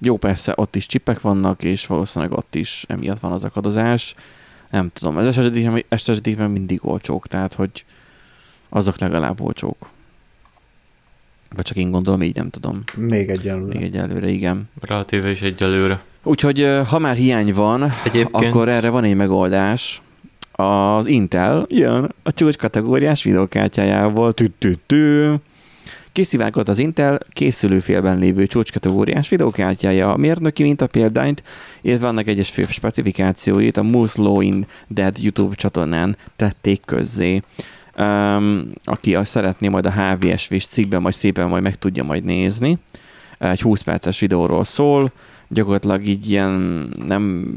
[0.00, 4.14] jó, persze, ott is csipek vannak, és valószínűleg ott is emiatt van az akadozás.
[4.70, 7.84] Nem tudom, esetében, esetében mindig olcsók, tehát hogy
[8.68, 9.76] azok legalább olcsók.
[11.54, 12.82] Vagy csak én gondolom, így nem tudom.
[12.96, 13.78] Még egyelőre.
[13.78, 14.68] Még egyelőre, igen.
[14.80, 16.02] Relatíve is egyelőre.
[16.22, 18.44] Úgyhogy ha már hiány van, Egyébként...
[18.44, 20.02] akkor erre van egy megoldás.
[20.52, 24.32] Az Intel jön a csúcs kategóriás videokártyájával.
[24.32, 25.34] Tü -tü -tü.
[26.12, 31.42] Kiszivárgott az Intel készülőfélben lévő csúcskategóriás videokártyája a mérnöki mintapéldányt,
[31.80, 37.42] illetve annak egyes fő specifikációit a Moose Law in Dead YouTube csatornán tették közzé.
[37.98, 42.78] Um, aki azt szeretné, majd a HVSV-s cikkben majd szépen majd meg tudja majd nézni.
[43.38, 45.12] Egy 20 perces videóról szól,
[45.48, 46.52] gyakorlatilag így ilyen
[47.06, 47.54] nem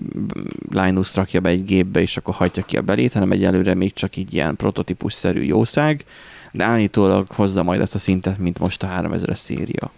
[0.69, 4.15] Linus rakja be egy gépbe, és akkor hagyja ki a belét, hanem egyelőre még csak
[4.15, 6.05] így ilyen prototípus-szerű jószág,
[6.51, 9.89] de állítólag hozza majd ezt a szintet, mint most a 3000-es széria.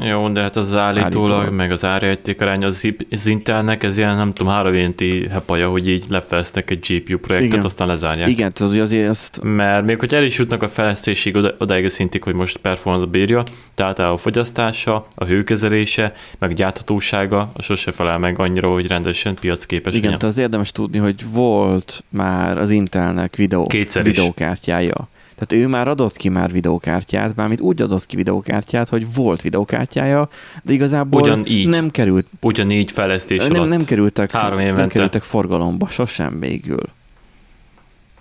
[0.00, 1.52] Jó, de hát az állítólag, állítólag.
[1.54, 5.88] meg az árjáték arány az, az Intelnek, ez ilyen nem tudom, három éventi hepaja, hogy
[5.88, 7.64] így lefejeztek egy GPU projektet, Igen.
[7.64, 8.28] aztán lezárják.
[8.28, 9.40] Igen, tehát azért ezt...
[9.42, 13.06] Mert még hogy el is jutnak a fejlesztésig oda, odaig a szintig, hogy most performance
[13.06, 13.42] bírja,
[13.74, 19.94] tehát a fogyasztása, a hőkezelése, meg gyárthatósága, a sose felel meg annyira, hogy rendesen piacképes.
[19.94, 25.08] Igen, tehát az érdemes tudni, hogy volt már az Intelnek videó, Kétszer videókártyája.
[25.46, 30.28] Tehát ő már adott ki már videókártyát, bármit úgy adott ki videókártyát, hogy volt videókártyája,
[30.62, 31.68] de igazából Ugyanígy.
[31.68, 32.26] nem került.
[32.40, 33.68] Ugyanígy fejlesztés nem.
[33.68, 34.80] Nem kerültek, Három évente.
[34.80, 36.82] nem kerültek forgalomba, sosem végül.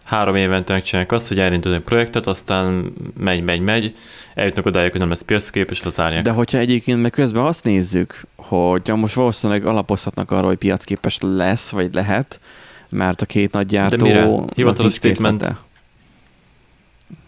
[0.04, 3.96] Három évente megcsinálják azt, hogy elindul egy projektet, aztán megy, megy, megy,
[4.36, 6.24] eljutnak odáig, hogy nem lesz piacképes, lezárják.
[6.24, 11.72] De hogyha egyébként meg közben azt nézzük, hogy most valószínűleg alapozhatnak arra, hogy piacképes lesz,
[11.72, 12.42] vagy lehet,
[12.90, 14.30] mert a két nagy gyártó De mire?
[14.56, 15.56] Hivatalos statement,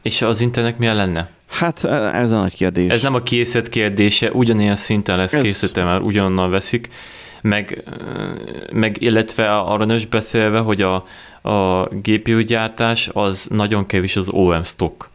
[0.04, 1.30] és az internet milyen lenne?
[1.50, 2.92] Hát e, ez a nagy kérdés.
[2.92, 5.42] Ez nem a készlet kérdése, ugyanilyen szinten lesz ez...
[5.42, 6.90] készítve, mert ugyanonnan veszik,
[7.42, 7.84] meg,
[8.72, 11.06] meg illetve arra is beszélve, hogy a,
[11.42, 15.10] a GPU gyártás az nagyon kevés az OM stock.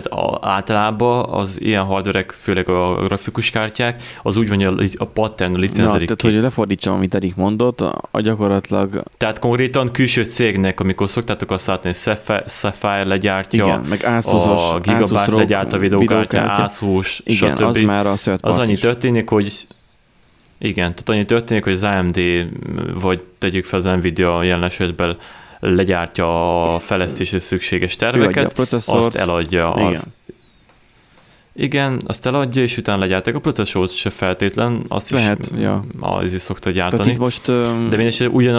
[0.00, 5.04] Tehát a, általában az ilyen hardverek, főleg a grafikus kártyák, az úgy van, hogy a
[5.04, 7.80] pattern licenzelik Na, tehát, hogy lefordítsam, amit Erik mondott,
[8.10, 9.02] a gyakorlatilag...
[9.16, 14.78] Tehát konkrétan külső cégnek, amikor szoktátok azt látni, hogy Sapphire, legyártja, Igen, meg Asus-os, a
[14.78, 17.62] Gigabyte Asus legyártja a videókártya, Asus, Igen, stb.
[17.62, 19.66] az már a Az annyi történik, hogy
[20.58, 22.20] igen, tehát annyi történik, hogy az AMD,
[23.00, 25.16] vagy tegyük fel az Nvidia jelen esetben
[25.64, 29.74] legyártja a fejlesztésre szükséges terveket, a processzort, azt eladja.
[29.76, 29.86] Igen.
[29.88, 30.06] Az,
[31.52, 35.84] igen, azt eladja, és utána legyártak a processzort se feltétlen, azt Lehet, is, ja.
[36.00, 37.02] az is szokta gyártani.
[37.02, 37.88] Tehát itt most, um...
[37.88, 38.54] De mindesetre ugyan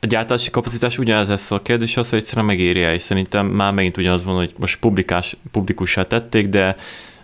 [0.00, 3.96] a gyártási kapacitás ugyanez lesz a kérdés, az, hogy egyszerűen megéri és szerintem már megint
[3.96, 6.76] ugyanaz van, hogy most publikás, publikussá tették, de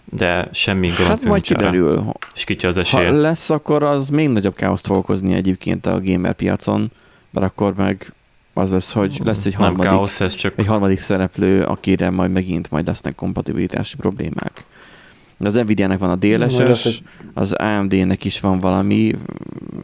[0.04, 2.12] de semmi Hát majd kiderül.
[2.34, 3.10] És kicsi az esélye.
[3.10, 6.90] Ha lesz, akkor az még nagyobb káoszt fog okozni egyébként a gamer piacon,
[7.30, 8.12] mert akkor meg
[8.54, 10.52] az lesz, hogy lesz egy harmadik, káosz, ez csak...
[10.56, 14.64] egy harmadik szereplő, akire majd megint majd lesznek kompatibilitási problémák.
[15.38, 17.02] Az Nvidia-nek van a DLSS,
[17.34, 19.14] az AMD-nek is van valami,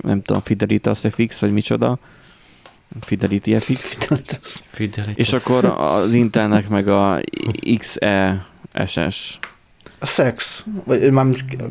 [0.03, 1.99] nem tudom, Fidelitas FX, vagy micsoda.
[3.01, 3.97] Fidelity FX.
[4.69, 5.15] Fidelitas.
[5.15, 7.21] És akkor az Intelnek meg a
[7.79, 9.39] XE-SS.
[9.99, 11.27] A Sex, vagy már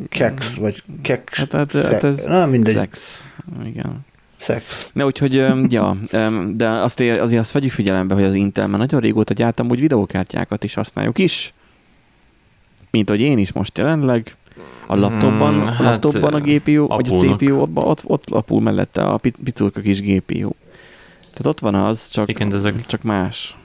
[0.08, 1.38] Kex, vagy Kex.
[1.38, 2.74] Hát, hát, hát ez Na, mindegy.
[2.74, 3.24] Sex.
[3.64, 4.08] Igen.
[4.40, 4.90] Szex.
[4.92, 5.34] Ne, úgyhogy,
[5.68, 5.96] ja,
[6.54, 10.64] de azt, azért azt vegyük figyelembe, hogy az Intel már nagyon régóta gyártam úgy videókártyákat
[10.64, 11.54] is használjuk is.
[12.90, 14.34] Mint hogy én is most jelenleg.
[14.86, 17.06] A laptopban, hmm, a, laptopban hát, a GPU, apulnak.
[17.06, 20.50] vagy a CPU, ott, ott, ott lapul mellette a piculka kis GPU.
[21.20, 22.86] Tehát ott van az, csak, Igen, ezek...
[22.86, 23.56] csak más.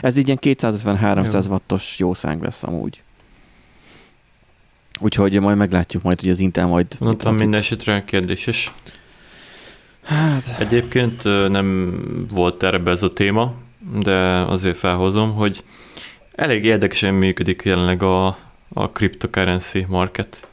[0.00, 3.02] Ez így ilyen 250-300 wattos jószág lesz amúgy.
[5.00, 6.86] Úgyhogy majd meglátjuk majd, hogy az Intel majd...
[6.98, 8.72] Mondtam minden esetre kérdéses.
[10.04, 10.56] Hát...
[10.58, 11.98] Egyébként nem
[12.34, 13.54] volt erre ez a téma,
[14.02, 15.64] de azért felhozom, hogy
[16.34, 18.26] elég érdekesen működik jelenleg a,
[18.72, 20.48] a cryptocurrency market.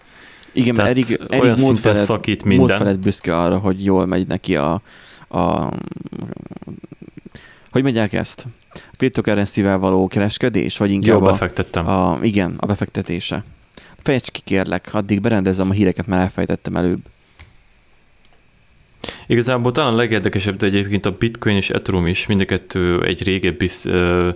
[0.53, 2.67] Igen, mert Erik, Erik felett, szakít minden.
[2.67, 4.81] Múlt felett büszke arra, hogy jól megy neki a,
[5.29, 5.69] a
[7.71, 8.47] hogy mondják ezt?
[8.73, 11.87] A cryptocurrency-vel való kereskedés, vagy inkább Jól befektettem.
[11.87, 13.43] A, a, igen, a befektetése.
[13.97, 16.99] Fejtsd ki kérlek, addig berendezem a híreket, mert elfejtettem előbb.
[19.31, 23.69] Igazából talán legérdekesebb, de egyébként a Bitcoin és Ethereum is mind a kettő egy régebbi
[23.85, 24.27] uh,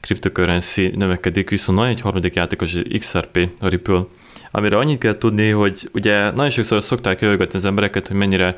[0.00, 4.04] cryptocurrency növekedik, viszont nagyon egy harmadik játékos az XRP, a Ripple,
[4.50, 8.56] amire annyit kell tudni, hogy ugye nagyon sokszor szokták jöjjögetni az embereket, hogy mennyire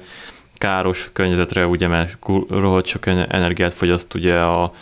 [0.59, 2.18] káros környezetre, ugye, mert
[2.49, 4.73] rohadt sok energiát fogyaszt ugye a,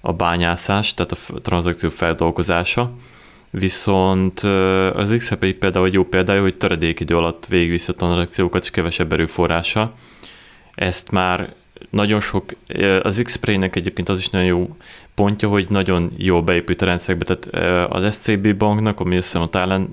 [0.00, 2.92] a bányászás, tehát a tranzakció feldolgozása,
[3.50, 4.40] viszont
[4.94, 9.94] az XRP például egy jó példája, hogy töredékidő alatt végigviszi a tranzakciókat, és kevesebb erőforrása.
[10.74, 11.52] Ezt már
[11.90, 12.44] nagyon sok,
[13.02, 14.76] az x nek egyébként az is nagyon jó
[15.14, 19.48] pontja, hogy nagyon jó beépült a rendszerekbe, tehát az SCB banknak, ami azt hiszem a
[19.48, 19.88] Thailand,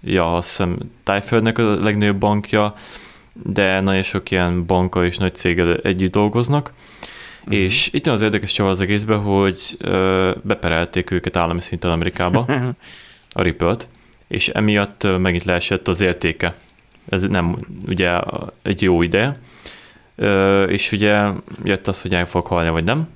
[0.00, 2.74] ja, azt hiszem Tájföldnek a legnagyobb bankja,
[3.32, 6.72] de nagyon sok ilyen banka és nagy céggel együtt dolgoznak,
[7.40, 7.54] uh-huh.
[7.54, 12.46] és itt az érdekes csavar az egészben, hogy ö, beperelték őket állami szinten Amerikába,
[13.32, 13.88] a Ripple-t,
[14.28, 16.54] és emiatt megint leesett az értéke.
[17.08, 17.56] Ez nem
[17.88, 18.20] ugye
[18.62, 19.36] egy jó ide,
[20.16, 21.24] ö, és ugye
[21.62, 23.08] jött az, hogy el fog halni, vagy nem.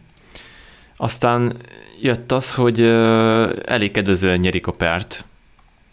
[0.97, 1.57] Aztán
[2.01, 5.25] jött az, hogy ö, elég kedvezően nyerik a pert,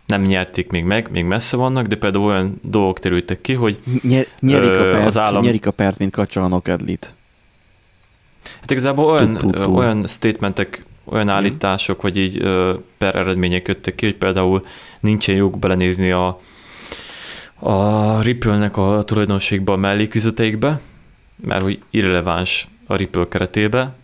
[0.05, 4.25] nem nyerték még meg, még messze vannak, de például olyan dolgok terültek ki, hogy Nyer,
[4.39, 5.41] nyerik, a pert, az állam...
[5.41, 7.13] nyerik a pert, mint kacsalnok edlit.
[8.59, 12.37] Hát igazából olyan, olyan statementek, olyan állítások, hogy így
[12.97, 14.65] per eredmények jöttek ki, hogy például
[14.99, 16.39] nincsen jog belenézni a,
[17.59, 20.79] a Ripple-nek a tulajdonségba a melléküzeteikbe,
[21.35, 23.95] mert hogy irreleváns a Ripple keretébe.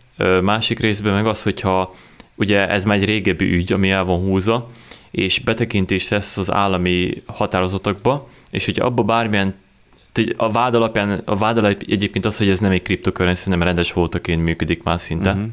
[0.41, 1.95] Másik részben meg az, hogyha
[2.35, 4.69] ugye ez már egy régebbi ügy, ami el van húzva,
[5.11, 9.55] és betekintést tesz az állami határozatokba, és hogy abba bármilyen
[10.35, 13.93] a vád alapján, a vád alap egyébként az, hogy ez nem egy kriptokörrenci, hanem rendes
[13.93, 15.37] voltaként működik más szinten.
[15.37, 15.51] Uh-huh.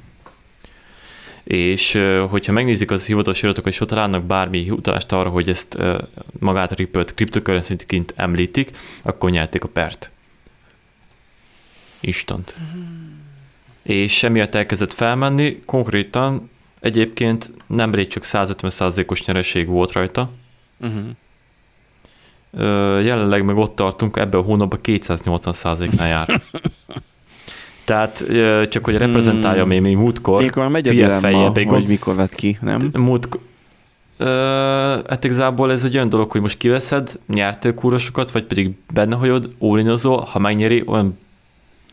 [1.44, 5.78] És hogyha megnézik az hivatalos iratokat, és ott találnak bármi utalást arra, hogy ezt
[6.38, 8.70] magát a Ripple-t említik,
[9.02, 10.10] akkor nyerték a pert.
[12.00, 12.54] Instant.
[12.56, 12.88] Uh-huh.
[13.82, 16.48] És emiatt elkezdett felmenni, konkrétan
[16.80, 20.30] Egyébként nemrég csak 150%-os nyereség volt rajta.
[20.80, 21.04] Uh-huh.
[23.04, 26.42] jelenleg meg ott tartunk, ebben a hónapban 280%-nál jár.
[27.84, 28.24] Tehát
[28.68, 29.82] csak hogy reprezentálja hmm.
[29.82, 30.42] még múltkor.
[30.42, 32.90] Mikor már megy a dilemma, hogy mikor vett ki, nem?
[32.92, 33.38] Múlt,
[34.20, 34.26] Uh,
[35.08, 39.54] hát igazából ez egy olyan dolog, hogy most kiveszed, nyertél kúrosokat, vagy pedig benne hagyod,
[39.58, 41.18] ólinozol, ha megnyeri, olyan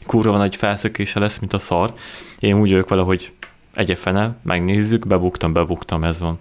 [0.05, 1.93] kurva hogy felszökése lesz, mint a szar.
[2.39, 3.31] Én úgy vagyok vele, hogy
[3.73, 6.39] egyefene, megnézzük, bebuktam, bebuktam, ez van.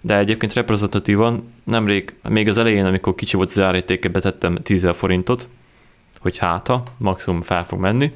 [0.00, 5.48] De egyébként reprezentatívan nemrég, még az elején, amikor kicsi volt az árértéke, betettem 10 forintot,
[6.20, 8.10] hogy háta, maximum fel fog menni,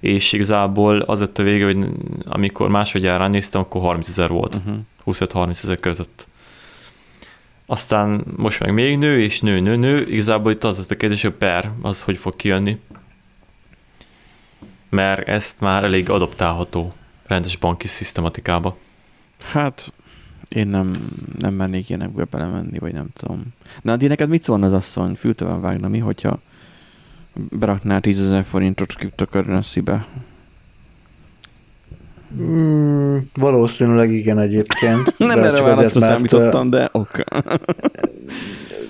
[0.00, 1.86] és igazából az lett a vége, hogy
[2.24, 4.72] amikor másodjára néztem, akkor 30 ezer volt, uh-huh.
[4.72, 4.80] Mhm.
[5.06, 6.26] 25-30 ezer között.
[7.66, 10.06] Aztán most meg még nő, és nő, nő, nő.
[10.08, 12.78] Igazából itt az a kérdés, hogy per, az hogy fog kijönni.
[14.94, 16.92] Mert ezt már elég adoptálható
[17.26, 18.76] rendes banki szisztematikába?
[19.52, 19.92] Hát
[20.48, 20.92] én nem,
[21.38, 23.42] nem mennék ilyenekbe belemenni, vagy nem tudom.
[23.82, 25.14] De Adi, neked mit szólna az asszony?
[25.14, 26.40] Fültően vágna mi, hogyha
[27.34, 30.06] beraknál 10 ezer forintot cryptocurrency-be?
[32.40, 35.18] Mm, valószínűleg igen egyébként.
[35.18, 37.24] nem erre válaszra számítottam, de ok.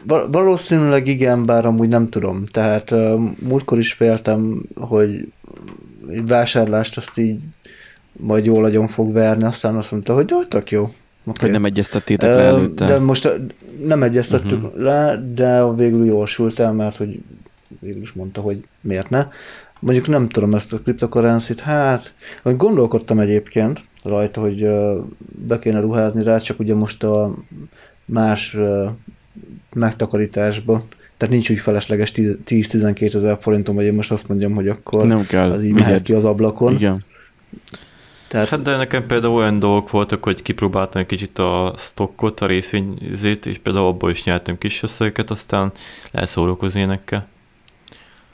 [0.30, 2.44] valószínűleg igen, bár amúgy nem tudom.
[2.46, 2.94] Tehát
[3.40, 5.32] múltkor is féltem, hogy
[6.26, 7.40] vásárlást azt így
[8.12, 10.82] majd jól agyon fog verni, aztán azt mondta, hogy jó, tök jó.
[10.82, 11.40] Okay.
[11.40, 12.84] Hogy nem egyeztettétek le előtte.
[12.84, 13.40] De most
[13.84, 14.80] nem egyeztettük uh-huh.
[14.80, 17.22] le, de végül jól sült el, mert hogy
[17.80, 19.28] végül is mondta, hogy miért ne.
[19.80, 24.68] Mondjuk nem tudom ezt a kriptokorencit, hát, hogy gondolkodtam egyébként rajta, hogy
[25.46, 27.34] be kéne ruházni rá, csak ugye most a
[28.04, 28.56] más
[29.72, 30.84] megtakarításba,
[31.24, 35.26] tehát nincs úgy felesleges 10-12 ezer forintom, vagy én most azt mondjam, hogy akkor nem
[35.26, 35.50] kell.
[35.50, 36.74] az így mehet ki az ablakon.
[36.74, 37.04] Igen.
[38.28, 38.48] Tehát...
[38.48, 43.46] Hát de nekem például olyan dolgok voltak, hogy kipróbáltam egy kicsit a stockot, a részvényzét,
[43.46, 45.72] és például abból is nyertem kis összegeket, aztán
[46.10, 47.28] lehet szórakozni énekkel.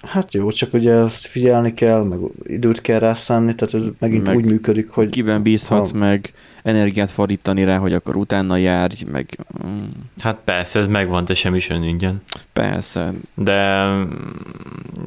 [0.03, 4.37] Hát jó, csak ugye ezt figyelni kell, meg időt kell rászánni, tehát ez megint meg
[4.37, 5.09] úgy működik, hogy...
[5.09, 5.99] Kiben bízhatsz ha...
[5.99, 6.33] meg
[6.63, 9.39] energiát fordítani rá, hogy akkor utána járj, meg...
[9.67, 9.79] Mm.
[10.19, 12.23] Hát persze, ez megvan, de semmi sem ingyen.
[12.53, 13.13] Persze.
[13.35, 13.89] De,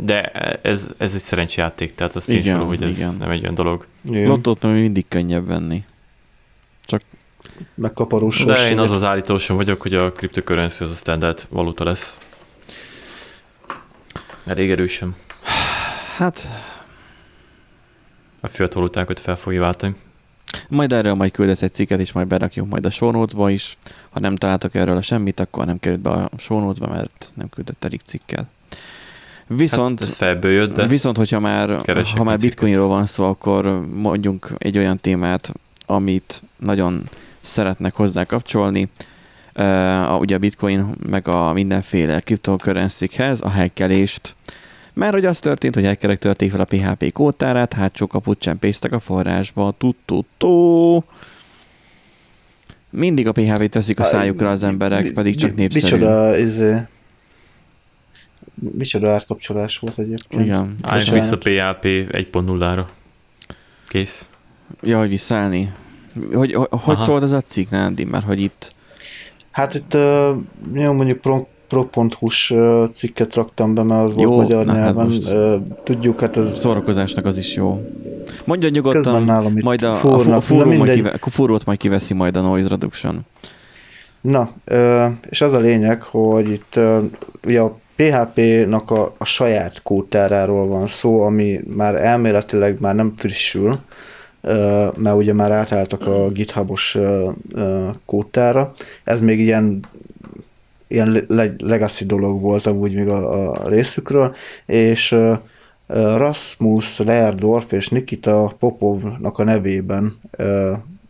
[0.01, 0.21] de
[0.61, 3.15] ez, ez egy szerencsejáték, tehát azt igen, is hogy ez igen.
[3.19, 3.85] nem egy olyan dolog.
[4.01, 5.83] Lottót még mindig könnyebb venni.
[6.85, 7.01] Csak
[7.75, 8.45] megkaparós.
[8.45, 12.17] De én az az állítósom vagyok, hogy a cryptocurrency az a standard valuta lesz.
[14.45, 15.15] Elég erősen.
[16.17, 16.47] Hát...
[18.41, 19.95] A fiatal valutákat fel fogja váltani.
[20.69, 23.77] Majd erről majd küldesz egy cikket, és majd berakjuk majd a show is.
[24.09, 27.83] Ha nem találtak erről a semmit, akkor nem került be a show mert nem küldött
[27.83, 28.45] elég cikket.
[29.47, 33.85] Viszont, hát ez felből jött, de viszont hogyha már, ha már bitcoinról van szó, akkor
[33.93, 35.53] mondjunk egy olyan témát,
[35.85, 37.09] amit nagyon
[37.41, 38.89] szeretnek hozzá kapcsolni,
[39.55, 44.35] uh, ugye a bitcoin meg a mindenféle kriptokörrenszikhez a hackelést.
[44.93, 48.99] Mert hogy az történt, hogy hackerek törték fel a PHP kódtárát, hátsó kaput csempésztek a
[48.99, 51.03] forrásba, tututó.
[52.89, 55.95] Mindig a PHP teszik a szájukra az emberek, pedig csak népszerű.
[55.95, 56.75] Micsoda, izé,
[58.53, 60.43] micsoda átkapcsolás volt egyébként.
[60.43, 60.75] Igen.
[60.81, 62.85] Álljunk vissza PHP 1.0-ra.
[63.87, 64.27] Kész.
[64.81, 65.73] Ja, hogy visszaállni.
[66.33, 68.03] Hogy, hogy, hogy szólt az a cikk, Nándi?
[68.03, 68.73] Mert hogy itt...
[69.53, 69.97] Hát itt
[70.73, 72.53] jó, mondjuk pro, pro.hu-s
[72.93, 75.11] cikket raktam be, mert az jó, volt magyar na, nyelven.
[75.11, 76.59] Hát tudjuk, hát ez...
[76.59, 77.81] Szórakozásnak az is jó.
[78.45, 82.37] Mondja nyugodtan, nálam majd a, fúrnak, a, fúró majd kive, a fúrót majd kiveszi majd
[82.37, 83.25] a noise reduction.
[84.21, 84.51] Na,
[85.29, 86.79] és az a lényeg, hogy itt
[87.45, 93.79] ugye a PHP-nak a, a saját kódtáráról van szó, ami már elméletileg már nem frissül,
[94.95, 96.97] mert ugye már átálltak a GitHubos
[98.05, 98.73] kódtára.
[99.03, 99.85] Ez még ilyen
[100.87, 101.25] ilyen
[101.57, 104.35] legacy dolog volt amúgy még a, a részükről,
[104.65, 105.15] és
[106.15, 110.19] Rasmus Lerdorf és Nikita Popovnak a nevében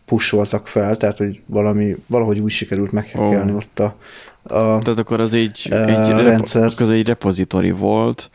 [0.04, 3.56] pusoltak fel, tehát hogy valami, valahogy úgy sikerült meghekkelni oh.
[3.56, 3.96] ott a,
[4.42, 6.72] a Tehát akkor az egy, egy, rendszer.
[6.76, 8.30] az egy repozitori volt,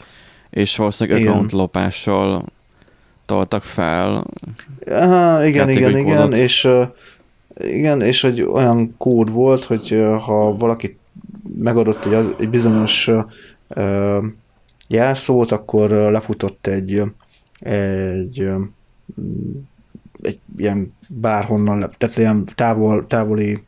[0.49, 2.45] és valószínűleg account lopással
[3.29, 4.25] toltak fel.
[4.85, 6.87] Aha, igen, igen, igen, és uh,
[7.57, 10.97] igen, és hogy olyan kód volt, hogy ha valaki
[11.57, 13.07] megadott egy, egy bizonyos
[13.67, 14.23] uh,
[14.87, 17.01] jelszót, akkor lefutott egy,
[17.59, 18.49] egy,
[20.21, 23.63] egy ilyen bárhonnan, tehát ilyen távol, távoli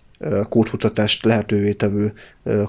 [0.50, 2.14] kódfutatást lehetővé tevő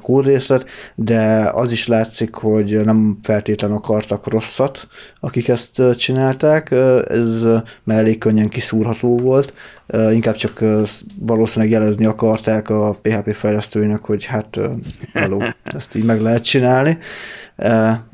[0.02, 4.86] kódrészlet, de az is látszik, hogy nem feltétlenül akartak rosszat,
[5.20, 6.70] akik ezt csinálták,
[7.08, 7.42] ez
[7.84, 9.54] már elég könnyen kiszúrható volt,
[10.12, 10.64] inkább csak
[11.18, 14.60] valószínűleg jelezni akarták a PHP fejlesztőinek, hogy hát
[15.12, 16.98] hello, ezt így meg lehet csinálni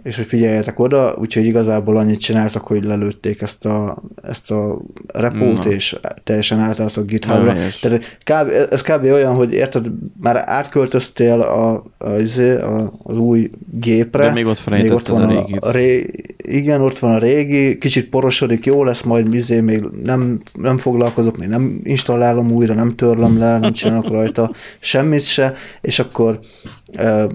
[0.02, 5.64] és hogy figyeljetek oda, úgyhogy igazából annyit csináltak, hogy lelőtték ezt a, ezt a repót,
[5.64, 5.70] Na.
[5.70, 7.54] és teljesen átálltak GitHubra.
[7.80, 9.04] Tehát kb, ez kb.
[9.04, 9.86] olyan, hogy érted,
[10.20, 14.24] már átköltöztél a, a, izé, a, az új gépre.
[14.24, 15.46] De még ott még ott van a.
[15.58, 16.10] A, ré,
[16.48, 21.36] igen, ott van a régi, kicsit porosodik, jó lesz, majd izé még nem, nem foglalkozok,
[21.36, 26.40] még nem installálom újra, nem törlöm le, nem csinálok rajta semmit se, és akkor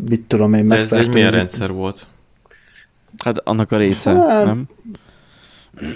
[0.09, 2.05] mit tudom én, De ez egy milyen rendszer volt?
[3.24, 4.68] Hát annak a része, hát, nem?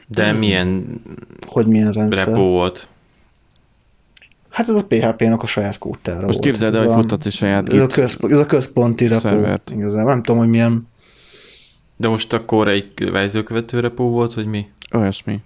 [0.08, 1.02] De milyen
[1.48, 2.28] hogy milyen rendszer?
[2.28, 2.88] repo volt?
[4.50, 7.82] Hát ez a PHP-nak a saját kódtára Most képzeld el, hogy futtatsz egy saját ez
[7.82, 9.20] a, közp- ez a központi repo.
[9.20, 9.72] Szervert.
[9.76, 10.06] Igazán.
[10.06, 10.88] Nem tudom, hogy milyen.
[11.98, 14.66] De most akkor egy vezőkövető repo volt, hogy mi?
[14.94, 15.40] Olyasmi.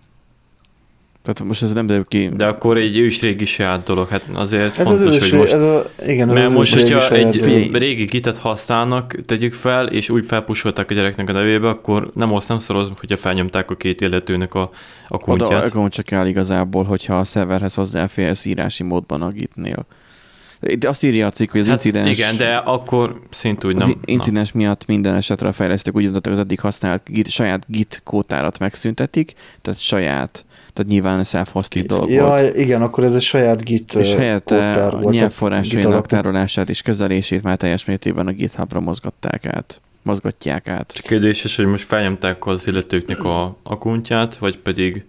[1.21, 2.29] Tehát most ez nem derül ki.
[2.35, 5.53] De akkor egy ősrégi saját dolog, hát azért ez, ez fontos, az ősré, hogy most...
[5.53, 7.75] Ez a, igen, mert az most, hogyha egy dolog.
[7.75, 12.47] régi gitet használnak, tegyük fel, és úgy felpusolták a gyereknek a nevébe, akkor nem azt
[12.47, 14.69] nem szorozunk, hogyha felnyomták a két illetőnek a,
[15.07, 15.75] a kuntját.
[15.75, 19.85] Oda csak kell igazából, hogyha a szerverhez hozzáférsz írási módban a gitnél.
[20.79, 22.17] De azt írja a cikk, hogy az hát incidens...
[22.17, 23.89] Igen, de akkor szint úgy nem.
[23.89, 24.59] Az incidens na.
[24.59, 29.79] miatt minden esetre a fejlesztők úgy az eddig használt git, saját git kótárat megszüntetik, tehát
[29.79, 32.55] saját tehát nyilván self-hosted dolog ja, volt.
[32.55, 37.85] igen, akkor ez egy saját Git És helyette a nyelvforrásainak tárolását és kezelését már teljes
[37.85, 40.99] mértékben a GitHubra mozgatták át mozgatják át.
[41.01, 45.05] Kérdéses, hogy most felnyomták az illetőknek a akuntját, vagy pedig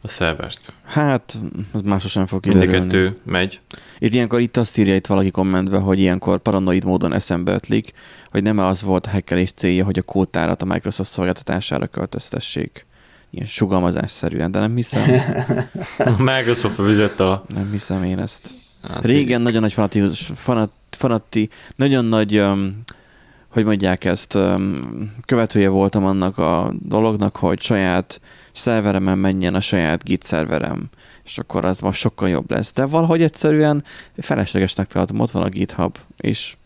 [0.00, 0.72] a szervert?
[0.84, 1.38] Hát,
[1.72, 2.78] az másos nem fog kiderülni.
[2.78, 3.60] Mind kettő megy.
[3.98, 7.92] Itt ilyenkor itt azt írja itt valaki kommentbe, hogy ilyenkor paranoid módon eszembe ötlik,
[8.30, 12.86] hogy nem az volt a hackelés célja, hogy a kódtárat a Microsoft szolgáltatására költöztessék
[13.30, 15.02] ilyen sugalmazásszerűen, de nem hiszem.
[16.18, 17.44] Microsoft vizet a...
[17.54, 18.48] Nem hiszem én ezt.
[18.88, 22.82] Hát Régen nagyon nagy fanatikus, fanat, fanati, nagyon nagy, um,
[23.48, 28.20] hogy mondják ezt, um, követője voltam annak a dolognak, hogy saját
[28.58, 30.88] szerveremen menjen a saját Git szerverem,
[31.24, 32.72] és akkor az most sokkal jobb lesz.
[32.72, 33.84] De valahogy egyszerűen
[34.16, 36.56] feleslegesnek találtam, ott van a GitHub, és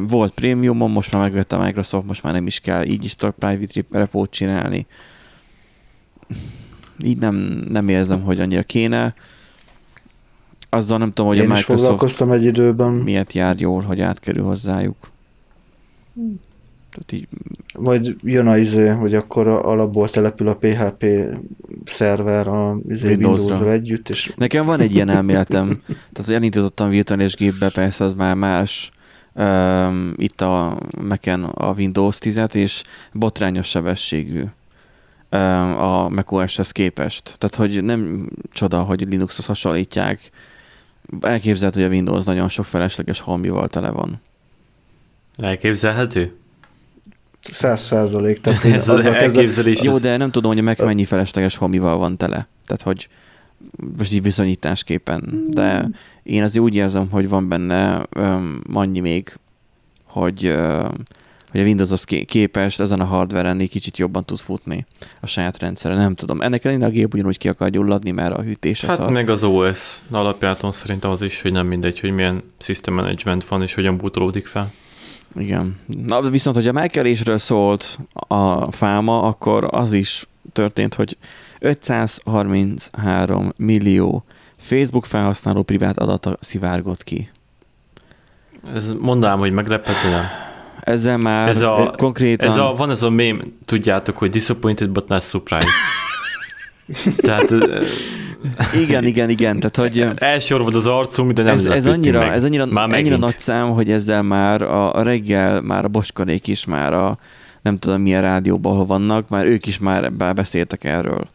[0.00, 3.34] volt prémiumon, most már megvette a Microsoft, most már nem is kell így is tudok
[3.34, 4.86] private repót csinálni
[7.02, 7.34] így nem,
[7.68, 9.14] nem érzem, hogy annyira kéne.
[10.68, 12.92] Azzal nem tudom, hogy Én a Microsoft foglalkoztam egy időben.
[12.92, 14.96] miért jár jól, hogy átkerül hozzájuk.
[16.94, 17.28] Tehát így...
[17.74, 21.06] Vagy jön a izé, hogy akkor alapból települ a PHP
[21.84, 23.54] szerver a izé Windows-ra.
[23.54, 24.08] Windows együtt.
[24.08, 24.32] És...
[24.36, 25.66] Nekem van egy ilyen elméletem.
[25.86, 28.90] Tehát, hogy elindítottam virtuális gépbe, persze az már más,
[29.32, 32.82] um, itt a mac a Windows 10-et, és
[33.12, 34.44] botrányos sebességű
[35.78, 37.34] a macOS-hez képest.
[37.38, 40.30] Tehát, hogy nem csoda, hogy Linuxhoz hasonlítják.
[41.20, 44.20] Elképzelhető, hogy a Windows nagyon sok felesleges holmival tele van.
[45.36, 46.36] Elképzelhető?
[47.52, 48.40] Száz százalék.
[48.40, 49.82] Tehát ez az elképzelés.
[49.82, 52.48] Jó, de nem tudom, hogy Mac mennyi felesleges homival van tele.
[52.66, 53.08] Tehát, hogy
[53.96, 55.46] most így viszonyításképpen.
[55.50, 55.88] De
[56.22, 59.38] én azért úgy érzem, hogy van benne um, annyi még,
[60.06, 60.88] hogy, uh,
[61.50, 64.86] hogy a Windowshoz képest ezen a hardware-en egy kicsit jobban tud futni
[65.20, 65.94] a saját rendszere.
[65.94, 66.40] Nem tudom.
[66.40, 69.10] Ennek ellenére a gép ugyanúgy ki akar gyulladni, mert a hűtése Hát szar.
[69.10, 73.62] meg az OS alapjáton szerintem az is, hogy nem mindegy, hogy milyen system management van,
[73.62, 74.72] és hogyan bútolódik fel.
[75.36, 75.76] Igen.
[76.06, 81.16] Na, viszont, hogy a megkelésről szólt a fáma, akkor az is történt, hogy
[81.58, 84.24] 533 millió
[84.58, 87.30] Facebook felhasználó privát adata szivárgott ki.
[88.74, 90.24] Ez mondanám, hogy meglepető, nem?
[90.80, 92.50] Ezzel már ez a, konkrétan...
[92.50, 95.70] Ez a, van ez a mém, tudjátok, hogy disappointed but not surprised.
[97.16, 97.54] Tehát...
[98.82, 99.60] igen, igen, igen.
[99.60, 102.28] Tehát, hogy Elsorvad az arcunk, de nem ez, ez annyira, meg.
[102.28, 106.46] ez annyira, már annyira nagy szám, hogy ezzel már a, a reggel, már a boskarék
[106.46, 107.18] is már a
[107.62, 111.28] nem tudom milyen rádióban, ahol vannak, már ők is már beszéltek erről.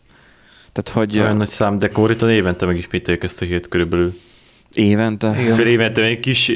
[0.72, 1.20] Tehát, hogy...
[1.20, 4.20] Olyan nagy szám, de konkrétan évente megismételjük ezt a hét körülbelül.
[4.74, 5.36] Évente?
[5.41, 5.55] Igen.
[5.55, 6.51] Fél évente, egy kis,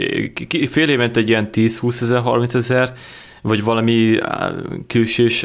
[0.70, 2.94] fél évente egy ilyen 10-20 ezer, 30 ezer,
[3.44, 4.18] vagy valami
[4.88, 5.44] külsős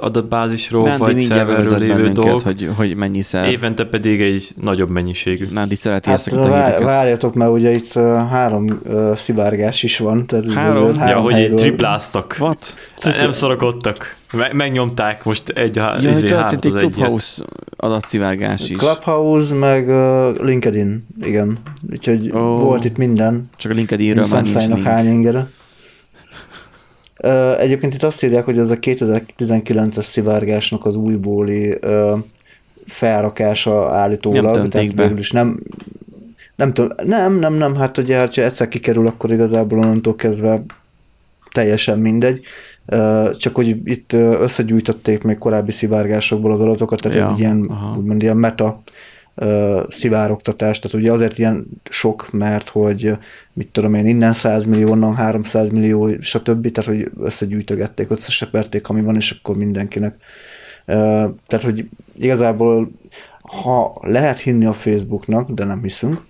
[0.00, 2.40] adatbázisról, Nándi vagy szerverről lévő dolgok.
[2.40, 3.48] Hogy, hogy mennyi szer.
[3.48, 5.46] Évente pedig egy nagyobb mennyiségű.
[5.50, 6.82] Nándi szereti hát, ezeket a híreket.
[6.82, 7.92] Várjatok, mert ugye itt
[8.30, 10.26] három uh, szivárgás is van.
[10.26, 10.96] Tehát három?
[10.96, 11.58] három ja, hogy helyről.
[11.58, 12.36] tripláztak.
[12.38, 12.76] What?
[13.04, 14.16] Nem szorakodtak.
[14.52, 17.44] Megnyomták most egy ja, izé, történt egy Clubhouse
[17.76, 18.76] adatszivárgás is.
[18.76, 21.58] Clubhouse, meg uh, LinkedIn, igen.
[21.90, 23.50] Úgyhogy oh, volt itt minden.
[23.56, 24.82] Csak a LinkedInről már nincs link.
[24.82, 25.48] hány ingere.
[27.58, 31.78] Egyébként itt azt írják, hogy ez a 2019-es szivárgásnak az újbóli
[32.86, 34.56] felrakása állítólag.
[34.56, 35.12] Nem tehát be.
[35.18, 35.60] is nem,
[36.56, 40.62] nem, tudom, nem, nem, nem, hát ugye, hát, ha egyszer kikerül, akkor igazából onnantól kezdve
[41.52, 42.40] teljesen mindegy.
[43.36, 48.36] Csak hogy itt összegyűjtötték még korábbi szivárgásokból az adatokat, tehát ja, egy ilyen, úgymond ilyen
[48.36, 48.82] meta
[49.88, 53.18] szivároktatás, tehát ugye azért ilyen sok, mert hogy
[53.52, 59.02] mit tudom én, innen 100 millió, onnan 300 millió, stb., tehát hogy összegyűjtögették, összeseperték, ami
[59.02, 60.16] van, és akkor mindenkinek.
[61.46, 62.90] Tehát, hogy igazából
[63.40, 66.22] ha lehet hinni a Facebooknak, de nem hiszünk,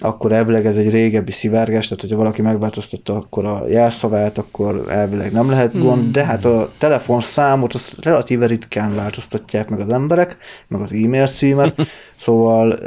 [0.00, 5.32] akkor elvileg ez egy régebbi szivárgás, tehát hogyha valaki megváltoztatta akkor a jelszavát, akkor elvileg
[5.32, 6.12] nem lehet gond, hmm.
[6.12, 10.36] de hát a telefonszámot azt relatíve ritkán változtatják meg az emberek,
[10.68, 11.74] meg az e-mail címet,
[12.16, 12.78] szóval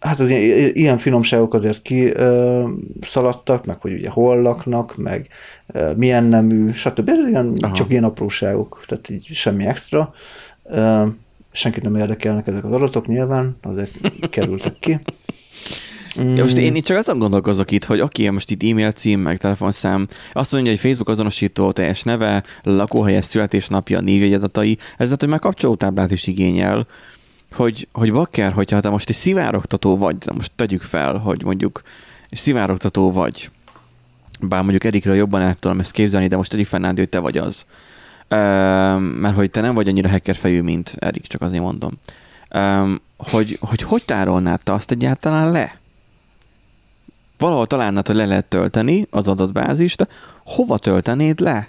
[0.00, 0.30] hát az
[0.72, 2.12] ilyen finomságok azért ki
[3.00, 5.28] szaladtak, meg hogy ugye hol laknak, meg
[5.96, 7.10] milyen nemű, stb.
[7.28, 10.14] Ilyen, csak ilyen apróságok, tehát így semmi extra.
[11.52, 13.90] Senkit nem érdekelnek ezek az adatok nyilván, azért
[14.30, 14.98] kerültek ki.
[16.20, 16.34] Mm.
[16.34, 19.38] Ja, most én itt csak azon gondolkozok itt, hogy aki most itt e-mail cím, meg
[19.38, 25.38] telefonszám, azt mondja, hogy Facebook azonosító teljes neve, lakóhelye, születésnapja, névjegyadatai, ez lehet, hogy már
[25.38, 26.86] kapcsolótáblát is igényel,
[27.52, 31.82] hogy, hogy bakker, hogyha te most egy szivárogtató vagy, de most tegyük fel, hogy mondjuk
[32.30, 33.50] szivárogtató vagy,
[34.40, 37.18] bár mondjuk Erikről jobban el tudom ezt képzelni, de most tegyük fel, Nándi, hogy te
[37.18, 37.64] vagy az.
[38.30, 41.98] Um, mert hogy te nem vagy annyira hacker fejű, mint Erik, csak azért mondom.
[42.54, 45.78] Um, hogy, hogy hogy tárolnád te azt egyáltalán le?
[47.40, 50.08] Valahol találnád, hogy le lehet tölteni az adatbázist,
[50.44, 51.68] hova töltenéd le?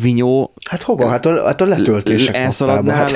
[0.00, 0.52] Vinyó...
[0.70, 1.08] Hát hova?
[1.08, 3.08] Hát a, hát a letöltések elszaladnál,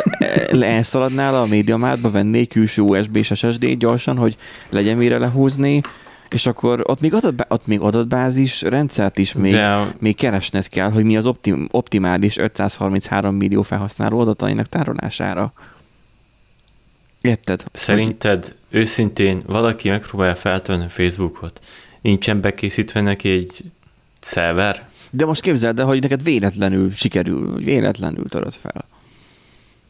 [0.61, 4.37] elszaladnál a médiamátba, venni egy külső USB és SSD gyorsan, hogy
[4.71, 5.81] legyen mire lehúzni,
[6.29, 9.95] és akkor ott még, adatbá, ott még adatbázis rendszert is még, De...
[9.99, 15.53] még keresned kell, hogy mi az optim, optimális 533 millió felhasználó adatainak tárolására.
[17.27, 17.64] Érted?
[17.72, 18.55] Szerinted hogy...
[18.70, 21.61] őszintén valaki megpróbálja feltölni a Facebookot,
[22.01, 23.64] nincsen bekészítve neki egy
[24.20, 24.89] szerver?
[25.11, 28.85] De most képzeld el, hogy neked véletlenül sikerül, hogy véletlenül töröd fel.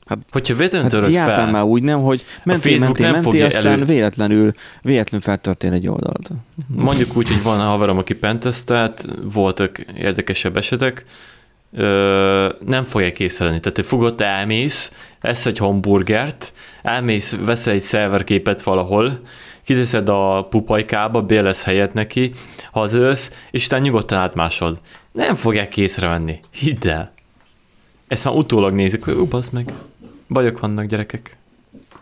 [0.07, 3.85] Hát, Hogyha véletlenül hát töröd fel, már úgy, nem, hogy mentél, mentél, mentél, aztán elő...
[3.85, 6.31] véletlenül, véletlenül feltörtél egy oldalt.
[6.67, 11.05] Mondjuk úgy, hogy van a haverom, aki pentesztelt, voltak érdekesebb esetek,
[11.73, 13.61] ö, nem fogják észrevenni.
[13.61, 16.53] Tehát, hogy fogod, elmész, esz egy hamburgert,
[16.83, 19.21] elmész, veszel egy szerverképet valahol,
[19.65, 22.33] kiteszed a pupajkába, bélesz helyet neki,
[22.73, 24.79] hazajössz, és utána nyugodtan átmásod.
[25.13, 26.41] Nem fogják észrevenni.
[26.51, 27.13] Hidd el.
[28.09, 29.73] Ezt már utólag nézik, hogy ú, meg.
[30.29, 31.37] Bajok vannak, gyerekek.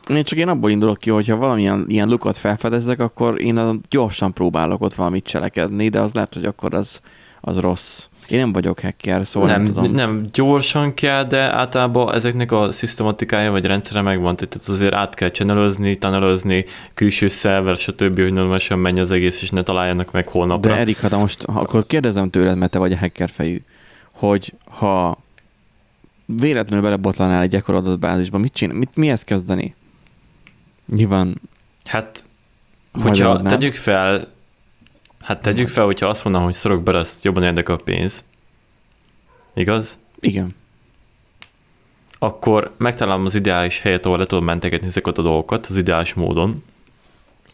[0.08, 4.80] Én csak én abból indulok ki, hogyha valamilyen ilyen lukot felfedezzek, akkor én gyorsan próbálok
[4.80, 7.00] ott valamit cselekedni, de az lehet, hogy akkor az,
[7.40, 8.08] az rossz.
[8.28, 9.92] Én nem vagyok hacker, szóval nem, nem tudom.
[9.92, 15.30] Nem, gyorsan kell, de általában ezeknek a szisztematikája vagy rendszere megvan, tehát azért át kell
[15.30, 16.64] channelözni, tanelözni,
[16.94, 20.70] külső szerver, stb., hogy normálisan menj az egész, és ne találjanak meg holnapra.
[20.70, 23.62] De Erik, hát most akkor kérdezem tőled, mert te vagy a hacker fejű,
[24.12, 25.18] hogy ha
[26.26, 29.74] véletlenül belebotlanál egy ekkora adatbázisba, mit csinál, mit, mihez kezdeni?
[30.86, 31.40] Nyilván
[31.84, 32.24] Hát,
[32.92, 34.28] hogyha tegyük fel,
[35.24, 38.24] hát tegyük fel, hogyha azt mondom, hogy szorok be, azt jobban érdekel a pénz.
[39.54, 39.98] Igaz?
[40.20, 40.54] Igen.
[42.18, 46.64] Akkor megtalálom az ideális helyet, ahol le tudom mentegetni ezeket a dolgokat, az ideális módon.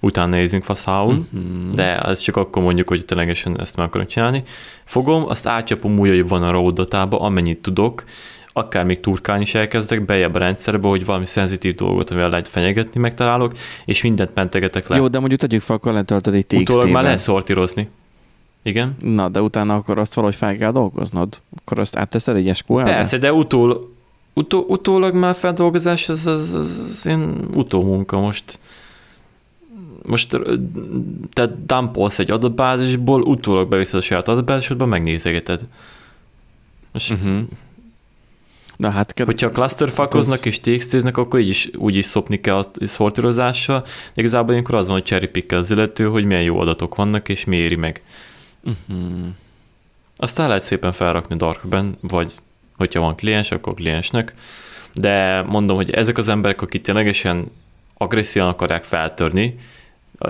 [0.01, 1.71] Utána nézünk faszául, mm-hmm.
[1.71, 4.43] de ez csak akkor mondjuk, hogy ténylegesen ezt meg akarom csinálni.
[4.85, 8.05] Fogom, azt átcsapom úgy, hogy van a raw datába, amennyit tudok,
[8.53, 13.01] akár még turkálni is elkezdek bejebb a rendszerbe, hogy valami szenzitív dolgot, amivel lehet fenyegetni,
[13.01, 13.53] megtalálok,
[13.85, 14.97] és mindent mentegetek le.
[14.97, 17.89] Jó, de mondjuk tegyük fel, akkor letöltöd egy txt Utólag már lehet szortírozni.
[18.63, 18.97] Igen.
[19.03, 21.43] Na, de utána akkor azt valahogy fel kell dolgoznod.
[21.61, 22.83] Akkor azt átteszed egy SQL-be?
[22.83, 23.91] Persze, de utól,
[24.35, 28.59] utó, utólag már feldolgozás, az, az, az, az én utómunka most.
[30.03, 30.39] Most
[31.33, 35.67] te dumpolsz egy adatbázisból, utólag beviszed a saját adatbázisodba, megnézegeted.
[36.93, 37.41] Most uh-huh.
[38.77, 40.47] Na hát, ked- Hogyha clusterfuckoznak az...
[40.47, 43.85] és txt akkor így is, úgy is szopni kell a szortírozással.
[44.15, 47.57] Igazából ilyenkor az van, hogy cherry az illető, hogy milyen jó adatok vannak, és mi
[47.57, 48.03] éri meg.
[48.63, 49.29] Uh-huh.
[50.17, 52.35] Aztán lehet szépen felrakni Darkben, vagy
[52.77, 54.35] hogyha van kliens, akkor kliensnek.
[54.95, 57.45] De mondom, hogy ezek az emberek, akik ténylegesen
[57.97, 59.57] agresszívan akarják feltörni,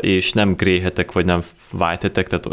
[0.00, 2.48] és nem gréhetek, vagy nem white tehát,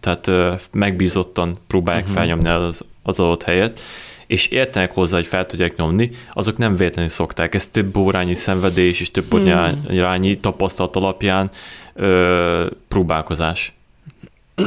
[0.00, 0.30] tehát
[0.72, 2.18] megbízottan próbálják uh-huh.
[2.18, 3.80] felnyomni az, az adott helyet,
[4.26, 7.54] és értenek hozzá, hogy fel tudják nyomni, azok nem véletlenül szokták.
[7.54, 9.84] Ez több órányi szenvedés és több hmm.
[9.90, 11.50] órányi tapasztalat alapján
[11.94, 13.74] ö, próbálkozás.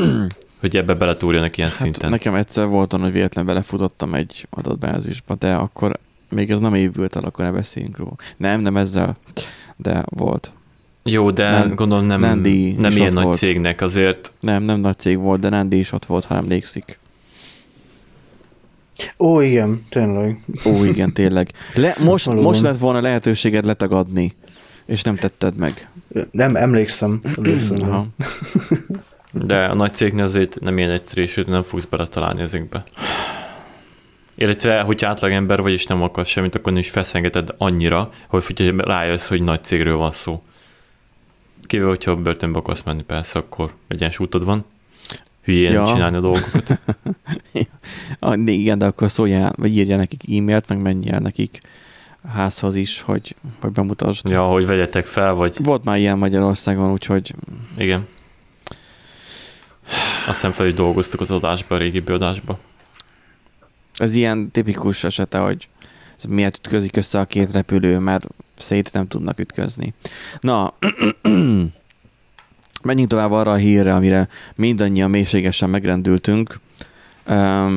[0.59, 2.09] hogy ebbe beletúrjanak ilyen hát szinten.
[2.09, 5.99] Nekem egyszer volt hogy véletlenül belefutottam egy adatbázisba, de akkor
[6.29, 8.15] még ez nem évült el, akkor ne beszéljünk róla.
[8.37, 9.15] Nem, nem ezzel,
[9.75, 10.51] de volt.
[11.09, 13.37] Jó, de nem, gondolom nem, Nandi nem ilyen nagy volt.
[13.37, 14.33] cégnek azért.
[14.39, 16.99] Nem, nem nagy cég volt, de Nandi is ott volt, ha emlékszik.
[19.19, 20.43] Ó, igen, tényleg.
[20.65, 21.51] Ó, igen, tényleg.
[21.75, 24.33] Le, most, most lett volna lehetőséged letagadni,
[24.85, 25.89] és nem tetted meg.
[26.31, 27.19] Nem, emlékszem.
[27.35, 28.07] emlékszem Aha.
[29.31, 32.83] De a nagy cégnél azért nem ilyen egyszerű, és nem fogsz beletalálni ezekbe.
[34.35, 39.27] Illetve, hogy átlagember vagy, és nem akarsz semmit, akkor is feszengeted annyira, hogy hogyha rájössz,
[39.27, 40.43] hogy nagy cégről van szó.
[41.65, 44.65] Kivéve, hogyha börtönbe akarsz menni, persze, akkor egyens útod van
[45.45, 45.85] hülyén ja.
[45.85, 46.79] csinálni a dolgokat.
[48.21, 51.59] ja, igen, de akkor szóljál, vagy írja nekik e-mailt, meg menj el nekik
[52.33, 54.29] házhoz is, hogy, hogy bemutasd.
[54.29, 55.57] Ja, hogy vegyetek fel, vagy...
[55.63, 57.35] Volt már ilyen Magyarországon, úgyhogy...
[57.77, 58.07] Igen.
[60.27, 62.59] Azt hiszem fel is dolgoztuk az adásba, a régi adásba.
[63.97, 65.67] Ez ilyen tipikus esete, hogy
[66.27, 68.27] miért ütközik össze a két repülő, mert
[68.57, 69.93] szét nem tudnak ütközni.
[70.39, 70.73] Na,
[72.85, 76.59] Menjünk tovább arra a hírre, amire mindannyian mélységesen megrendültünk.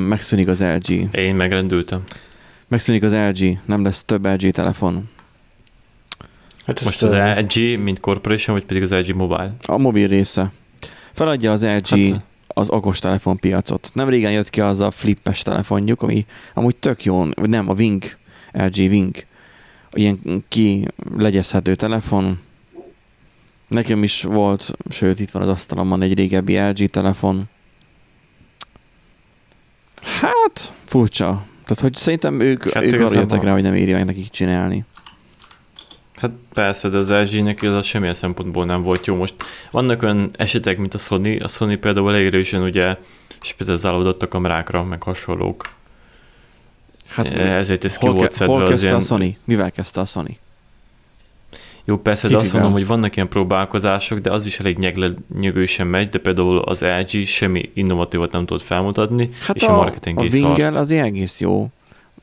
[0.08, 1.14] megszűnik az LG.
[1.16, 2.02] Én megrendültem.
[2.68, 5.08] Megszűnik az LG, nem lesz több LG telefon.
[6.66, 9.54] Hát Most az LG, mint corporation, vagy pedig az LG Mobile?
[9.66, 10.52] A mobil része.
[11.12, 12.98] Feladja az LG hát, az okos
[13.40, 13.90] piacot.
[13.94, 17.72] Nem régen jött ki az a flippes telefonjuk, ami amúgy tök jó, vagy nem, a
[17.72, 18.02] Wing,
[18.52, 19.14] LG Wing.
[19.92, 20.86] Ilyen ki
[21.16, 22.38] legyezhető telefon,
[23.68, 27.44] Nekem is volt, sőt itt van az asztalomon egy régebbi LG telefon.
[30.02, 31.44] Hát, furcsa.
[31.64, 34.84] Tehát, hogy szerintem ők, hát ők arra jöttek rá, hogy nem írja meg nekik csinálni.
[36.14, 39.14] Hát persze, de az LG-nek ez a semmilyen szempontból nem volt jó.
[39.14, 39.34] Most
[39.70, 41.36] vannak olyan esetek, mint a Sony.
[41.36, 42.96] A Sony például elég erősen ugye
[43.40, 45.76] specializálódott a kamerákra, meg hasonlók.
[47.08, 48.54] Hát ezért ez ki hol, volt szedve.
[48.54, 49.00] Hol kezdte ilyen...
[49.00, 49.36] a Sony?
[49.44, 50.38] Mivel kezdte a Sony?
[51.84, 54.78] Jó, persze, de azt mondom, hogy vannak ilyen próbálkozások, de az is elég
[55.38, 59.76] nyegősen megy, de például az LG semmi innovatívat nem tudott felmutatni, hát és a, a
[59.76, 61.70] marketing a is Wingel az egész jó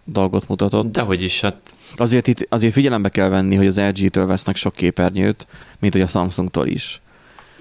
[0.04, 0.92] dolgot mutatott.
[0.92, 1.56] Dehogy is, hát...
[1.96, 5.48] Azért, itt, azért figyelembe kell venni, hogy az LG-től vesznek sok képernyőt,
[5.80, 7.02] mint hogy a Samsungtól is.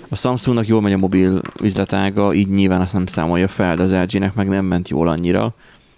[0.08, 3.92] A Samsungnak jól megy a mobil üzletága, így nyilván azt nem számolja fel, de az
[3.92, 5.54] LG-nek meg nem ment jól annyira.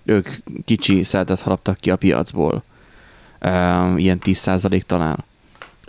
[0.07, 0.29] Ők
[0.65, 2.63] kicsi szeltet haraptak ki a piacból.
[3.45, 5.25] Um, ilyen 10% talán.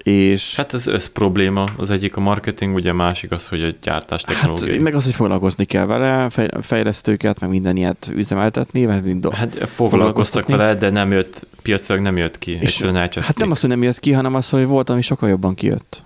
[0.04, 1.64] És hát ez össz probléma.
[1.78, 4.74] Az egyik a marketing, ugye a másik az, hogy a gyártás technológia.
[4.74, 6.30] Hát meg az, hogy foglalkozni kell vele,
[6.62, 8.86] fejlesztőket, meg minden ilyet üzemeltetni.
[8.86, 12.58] Meg mind hát foglalkoztak vele, de nem jött, piacilag nem jött ki.
[12.62, 12.82] És
[13.16, 16.06] hát nem az, hogy nem jött ki, hanem az, hogy volt, ami sokkal jobban kijött.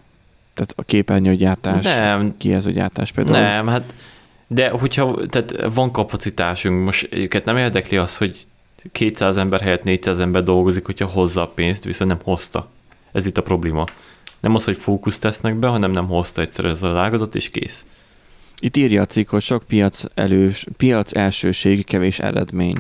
[0.53, 2.37] Tehát a képernyőgyártás, nem.
[2.37, 3.39] kijelző gyártás például.
[3.39, 3.93] Nem, hát
[4.53, 8.37] De hogyha tehát van kapacitásunk, most őket nem érdekli az, hogy
[8.91, 12.69] 200 ember helyett 400 ember dolgozik, hogyha hozza a pénzt, viszont nem hozta.
[13.11, 13.85] Ez itt a probléma.
[14.39, 17.85] Nem az, hogy fókusz tesznek be, hanem nem hozta egyszer ez a ágazat, és kész.
[18.59, 22.77] Itt írja a cikk, hogy sok piac, elős, piac elsőség, kevés eredmény.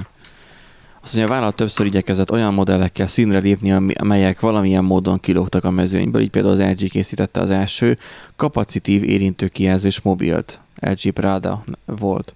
[1.03, 5.69] Azt mondja, a vállalat többször igyekezett olyan modellekkel színre lépni, amelyek valamilyen módon kilógtak a
[5.69, 7.97] mezőnyből, így például az LG készítette az első
[8.35, 10.61] kapacitív érintő kijelzős mobilt.
[10.81, 12.35] LG Prada volt.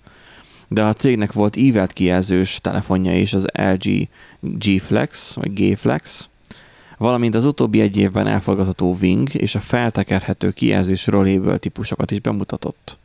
[0.68, 4.08] De a cégnek volt ívelt kijelzős telefonja is, az LG
[4.40, 6.30] G Flex, vagy G Flex,
[6.98, 12.98] valamint az utóbbi egy évben elfogadható Wing és a feltekerhető kijelzős Rollable típusokat is bemutatott.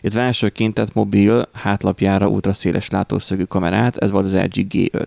[0.00, 5.06] Itt elsőként tett mobil hátlapjára ultraszéles látószögű kamerát, ez volt az LG G5.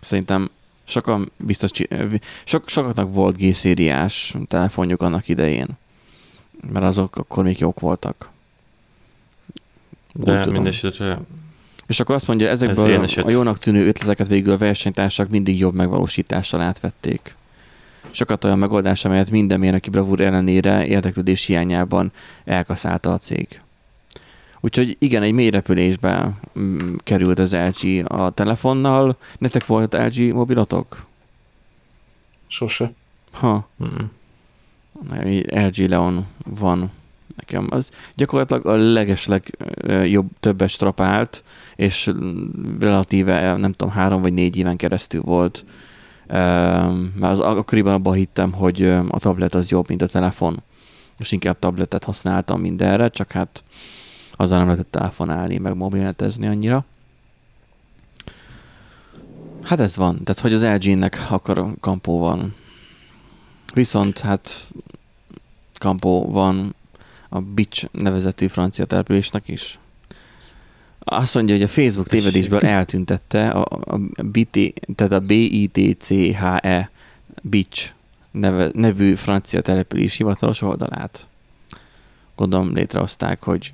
[0.00, 0.50] Szerintem
[0.84, 1.70] sokan biztos,
[2.44, 5.68] sok, sokaknak volt G-szériás telefonjuk annak idején,
[6.72, 8.30] mert azok akkor még jók voltak.
[10.12, 11.18] De mindesetre
[11.90, 15.74] és akkor azt mondja, ezekből Ez a jónak tűnő ötleteket végül a versenytársak mindig jobb
[15.74, 17.36] megvalósítással átvették.
[18.10, 22.12] Sokat olyan megoldás, amelyet minden mérnöki bravúr ellenére érdeklődés hiányában
[22.44, 23.60] elkaszálta a cég.
[24.60, 29.16] Úgyhogy igen, egy mély repülésbe mm, került az LG a telefonnal.
[29.38, 31.06] Nektek volt LG mobilotok?
[32.46, 32.92] Sose.
[33.30, 33.68] Ha.
[33.84, 34.04] Mm.
[35.48, 36.90] LG Leon van
[37.40, 37.66] nekem.
[37.70, 39.56] Az gyakorlatilag a legesleg
[40.04, 41.44] jobb, többet strapált,
[41.76, 42.10] és
[42.80, 45.64] relatíve, nem tudom, három vagy négy éven keresztül volt.
[46.26, 50.62] Mert az, akkoriban abban hittem, hogy a tablet az jobb, mint a telefon.
[51.18, 53.64] És inkább tabletet használtam mindenre, csak hát
[54.32, 56.84] azzal nem lehetett telefonálni, meg mobilnetezni annyira.
[59.62, 62.54] Hát ez van, tehát hogy az LG-nek akkor kampó van.
[63.74, 64.66] Viszont hát
[65.78, 66.74] kampó van
[67.30, 69.78] a Bitch nevezetű francia településnek is.
[70.98, 76.90] Azt mondja, hogy a Facebook tévedésből eltüntette a, a BT, tehát a BITCHE
[77.42, 77.90] Bitch
[78.30, 81.28] neve, nevű francia település hivatalos oldalát.
[82.36, 83.72] Gondolom létrehozták, hogy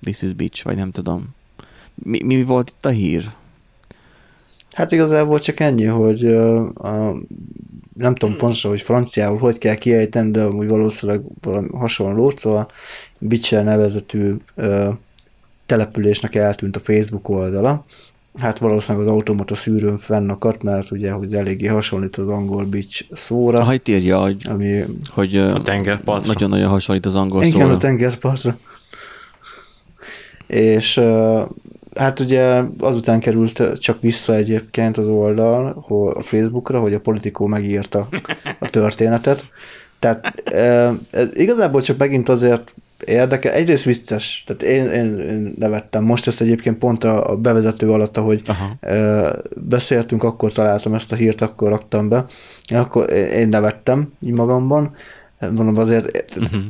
[0.00, 1.34] This is Bitch, vagy nem tudom.
[1.94, 3.30] Mi, mi volt itt a hír?
[4.72, 6.26] Hát igazából csak ennyi, hogy
[6.74, 7.16] a,
[7.94, 12.70] nem tudom pontosan, hogy franciául hogy kell kiejteni, de úgy valószínűleg valami hasonló, szóval
[13.18, 14.88] Bitcher nevezetű uh,
[15.66, 17.84] településnek eltűnt a Facebook oldala.
[18.38, 23.62] Hát valószínűleg az automata szűrőn fennakadt, mert ugye, hogy eléggé hasonlít az angol bitch szóra.
[23.62, 26.32] Ha itt írja, hogy, ami, hogy a tengerpartra.
[26.32, 27.64] nagyon-nagyon hasonlít az angol Igen, szóra.
[27.64, 28.58] Igen, a tengerpartra.
[30.46, 31.00] És
[31.94, 35.84] hát ugye azután került csak vissza egyébként az oldal
[36.14, 38.08] a Facebookra, hogy a politikó megírta
[38.58, 39.46] a történetet.
[39.98, 40.42] Tehát
[41.10, 42.74] ez igazából csak megint azért
[43.06, 43.52] érdekel.
[43.52, 46.04] Egyrészt vicces, tehát én, én, én nevettem.
[46.04, 48.76] Most ezt egyébként pont a, a bevezető alatt, ahogy Aha.
[49.56, 52.24] beszéltünk, akkor találtam ezt a hírt, akkor raktam be.
[52.70, 54.94] Én akkor én nevettem így magamban.
[55.40, 56.62] Mondom, azért uh-huh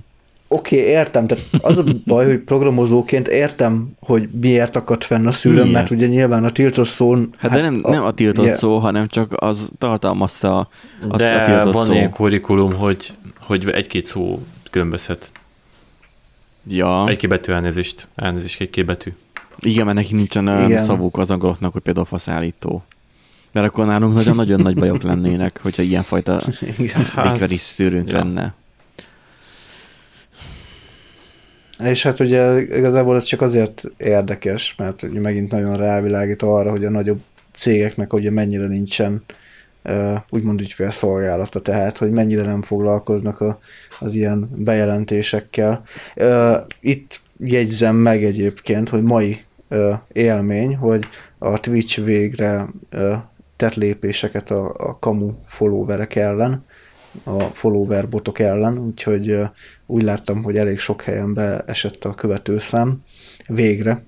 [0.48, 5.32] oké, okay, értem, tehát az a baj, hogy programozóként értem, hogy miért akadt fenn a
[5.32, 7.14] szülőm, mert ugye nyilván a tiltott szó...
[7.14, 8.56] Hát, hát de nem a, nem a tiltott yeah.
[8.56, 10.68] szó, hanem csak az tartalmazza a,
[11.08, 11.92] a, de a tiltott van szó.
[11.92, 15.30] ilyen kurikulum, hogy, hogy egy-két szó különbözhet.
[16.68, 17.08] Ja.
[17.08, 19.12] Egy-két betű elnézést, elnézést, egy-két betű.
[19.58, 22.84] Igen, mert neki nincsen olyan szavuk az angoloknak, hogy például faszállító.
[23.52, 26.42] Mert akkor nálunk nagyon-nagyon nagy bajok lennének, hogyha ilyenfajta
[27.22, 28.18] végveris szűrőnk ja.
[28.18, 28.54] lenne.
[31.82, 36.84] És hát ugye igazából ez csak azért érdekes, mert ugye megint nagyon rávilágít arra, hogy
[36.84, 37.20] a nagyobb
[37.52, 39.24] cégeknek ugye mennyire nincsen
[40.30, 43.58] úgymond ügyfélszolgálata, tehát hogy mennyire nem foglalkoznak a,
[44.00, 45.82] az ilyen bejelentésekkel.
[46.80, 49.40] Itt jegyzem meg egyébként, hogy mai
[50.12, 51.04] élmény, hogy
[51.38, 52.66] a Twitch végre
[53.56, 56.64] tett lépéseket a, a kamu followerek ellen,
[57.22, 59.38] a follower botok ellen, úgyhogy
[59.86, 63.02] úgy láttam, hogy elég sok helyen beesett a követőszám
[63.46, 64.04] végre,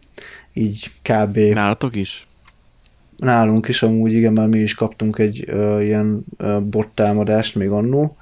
[0.53, 1.37] így kb.
[1.37, 2.27] Nálatok is?
[3.17, 7.69] Nálunk is amúgy, igen, mert mi is kaptunk egy uh, ilyen uh, bot támadást még
[7.69, 8.17] annó,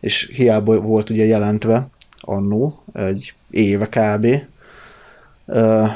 [0.00, 1.88] és hiába volt ugye jelentve
[2.20, 4.26] annó, egy éve kb.
[5.44, 5.88] Uh,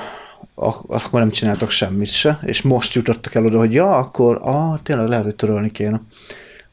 [0.55, 5.09] akkor nem csináltak semmit se, és most jutottak el oda, hogy ja, akkor ah, tényleg
[5.09, 6.01] lehet, hogy törölni kéne.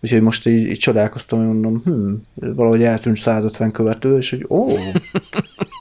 [0.02, 2.14] Úgyhogy most így, így csodálkoztam, hogy mondom, hm,
[2.56, 4.68] valahogy eltűnt 150 követő, és hogy ó,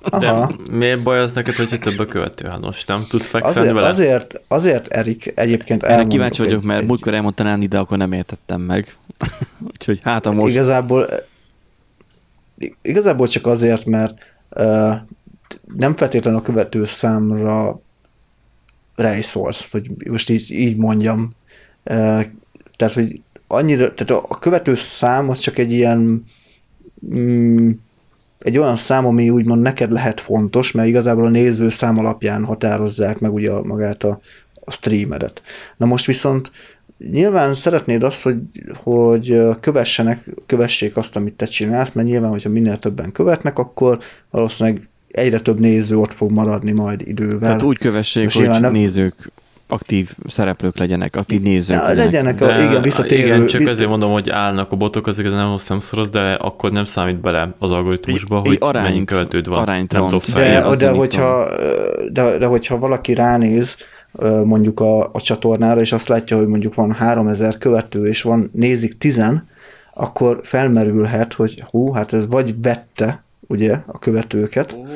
[0.01, 0.19] aha.
[0.19, 2.47] De miért baj az neked, hogyha több a követő?
[2.47, 3.89] Hát most nem tudsz fekszelni azért, vele?
[3.89, 6.87] Azért, azért Erik, egyébként Erre kíváncsi vagyok, egy, mert egy...
[6.87, 8.97] múltkor elmondta Náni, de akkor nem értettem meg.
[9.73, 10.53] Úgyhogy hát a most...
[10.53, 11.07] Igazából,
[12.83, 14.19] igazából csak azért, mert
[14.51, 14.95] uh,
[15.75, 17.81] nem feltétlenül a követő számra
[18.95, 21.31] rejszolsz, vagy most így, így mondjam.
[22.77, 26.25] Tehát, hogy annyira, tehát a követő szám az csak egy ilyen
[27.15, 27.71] mm,
[28.39, 33.19] egy olyan szám, ami úgymond neked lehet fontos, mert igazából a néző szám alapján határozzák
[33.19, 34.21] meg ugye magát a,
[34.65, 35.43] a streamedet.
[35.77, 36.53] Na most viszont
[37.11, 38.39] nyilván szeretnéd azt, hogy,
[38.75, 43.99] hogy kövessenek, kövessék azt, amit te csinálsz, mert nyilván, hogyha minél többen követnek, akkor
[44.31, 47.39] valószínűleg egyre több néző ott fog maradni majd idővel.
[47.39, 48.73] Tehát úgy kövessék, Most hogy nem...
[48.73, 49.31] nézők
[49.69, 52.05] aktív szereplők legyenek, aktív nézők ja, legyenek.
[52.05, 53.27] legyenek de, a, igen, visszatérő.
[53.27, 56.85] Igen, csak azért mondom, hogy állnak a botok, azért nem hosszám szoros, de akkor nem
[56.85, 59.61] számít bele az algoritmusba, hogy arányt, mennyi követőd van.
[59.61, 61.49] Arányt nem tudok de, de, hogyha,
[62.12, 63.77] de, de hogyha valaki ránéz,
[64.45, 68.99] mondjuk a, a csatornára, és azt látja, hogy mondjuk van 3000 követő, és van nézik
[68.99, 69.23] 10
[69.95, 74.89] akkor felmerülhet, hogy hú, hát ez vagy vette, ugye, a követőket, oh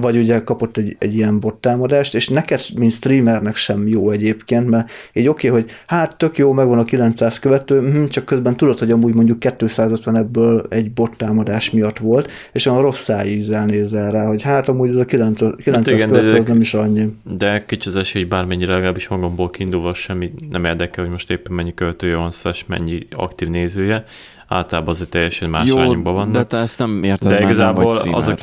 [0.00, 4.90] vagy ugye kapott egy, egy ilyen bottámadást, és neked, mint streamernek sem jó egyébként, mert
[5.12, 8.78] egy oké, okay, hogy hát tök jó, megvan a 900 követő, hm, csak közben tudod,
[8.78, 14.26] hogy amúgy mondjuk 250 ebből egy bottámadás miatt volt, és olyan rossz szájízzel nézel rá,
[14.26, 17.12] hogy hát amúgy ez a 900, 900 hát igen, követő az nem is annyi.
[17.38, 21.52] De kicsi az esély, hogy bármennyire legalábbis magamból kiindulva semmi nem érdekel, hogy most éppen
[21.52, 24.04] mennyi követője van, és mennyi aktív nézője,
[24.48, 26.30] általában azért teljesen más Jó, vannak.
[26.30, 28.38] de te ezt nem érted, de igazából azok,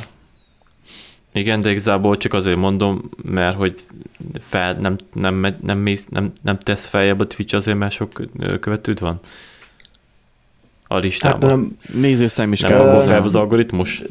[1.32, 3.80] igen, de igazából csak azért mondom, mert hogy
[4.40, 8.10] fel, nem, nem, nem, mész, nem, nem tesz feljebb a Twitch azért, mert sok
[8.60, 9.20] követőd van?
[10.86, 11.50] A listában.
[11.50, 12.92] Hát nem, nézőszám is nem kell.
[12.92, 14.02] Nem fel az algoritmus?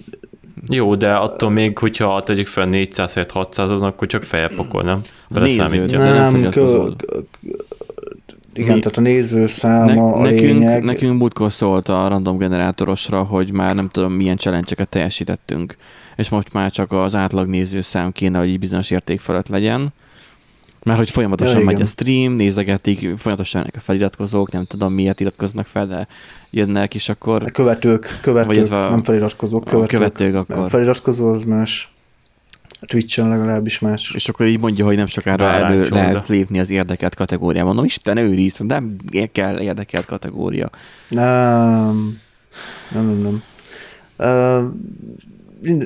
[0.70, 5.02] Jó, de attól még, hogyha tegyük fel 400 600 akkor csak feljebb pakol, nem?
[5.28, 6.88] Néző, nem, nem kö,
[8.54, 8.80] igen, Mi?
[8.80, 10.84] tehát a nézőszáma ne, a nekünk, lényeg.
[10.84, 15.76] Nekünk múltkor szólt a random generátorosra, hogy már nem tudom milyen challenge teljesítettünk
[16.16, 19.94] és most már csak az átlag nézőszám kéne, hogy bizonyos érték felett legyen.
[20.84, 21.86] Mert hogy folyamatosan ja, megy igen.
[21.86, 26.08] a stream, nézegetik, folyamatosan a feliratkozók, nem tudom miért iratkoznak fel, de
[26.50, 27.44] jönnek, és akkor...
[27.44, 29.90] A követők, követők, vagy nem feliratkozók, követők.
[29.90, 30.66] A követők akkor.
[30.66, 31.94] A feliratkozó az más.
[32.82, 34.12] A Twitch-en legalábbis más.
[34.16, 37.68] És akkor így mondja, hogy nem sokára elő lehet lépni az érdekelt kategóriában.
[37.68, 38.96] Mondom, Isten őriz, nem
[39.32, 40.70] kell érdekelt kategória.
[41.10, 42.20] Nem,
[42.92, 43.22] nem, nem.
[43.22, 43.44] nem.
[44.18, 44.72] Uh,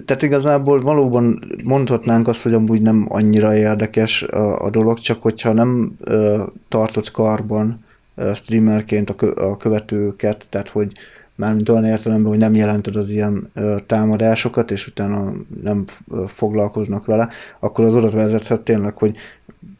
[0.05, 5.53] tehát igazából valóban mondhatnánk azt, hogy amúgy nem annyira érdekes a, a dolog, csak hogyha
[5.53, 10.91] nem ö, tartott karban ö, streamerként a, kö, a követőket, tehát hogy
[11.36, 17.05] mármint olyan értelemben, hogy nem jelented az ilyen ö, támadásokat, és utána nem ö, foglalkoznak
[17.05, 19.15] vele, akkor az oda vezethet tényleg, hogy,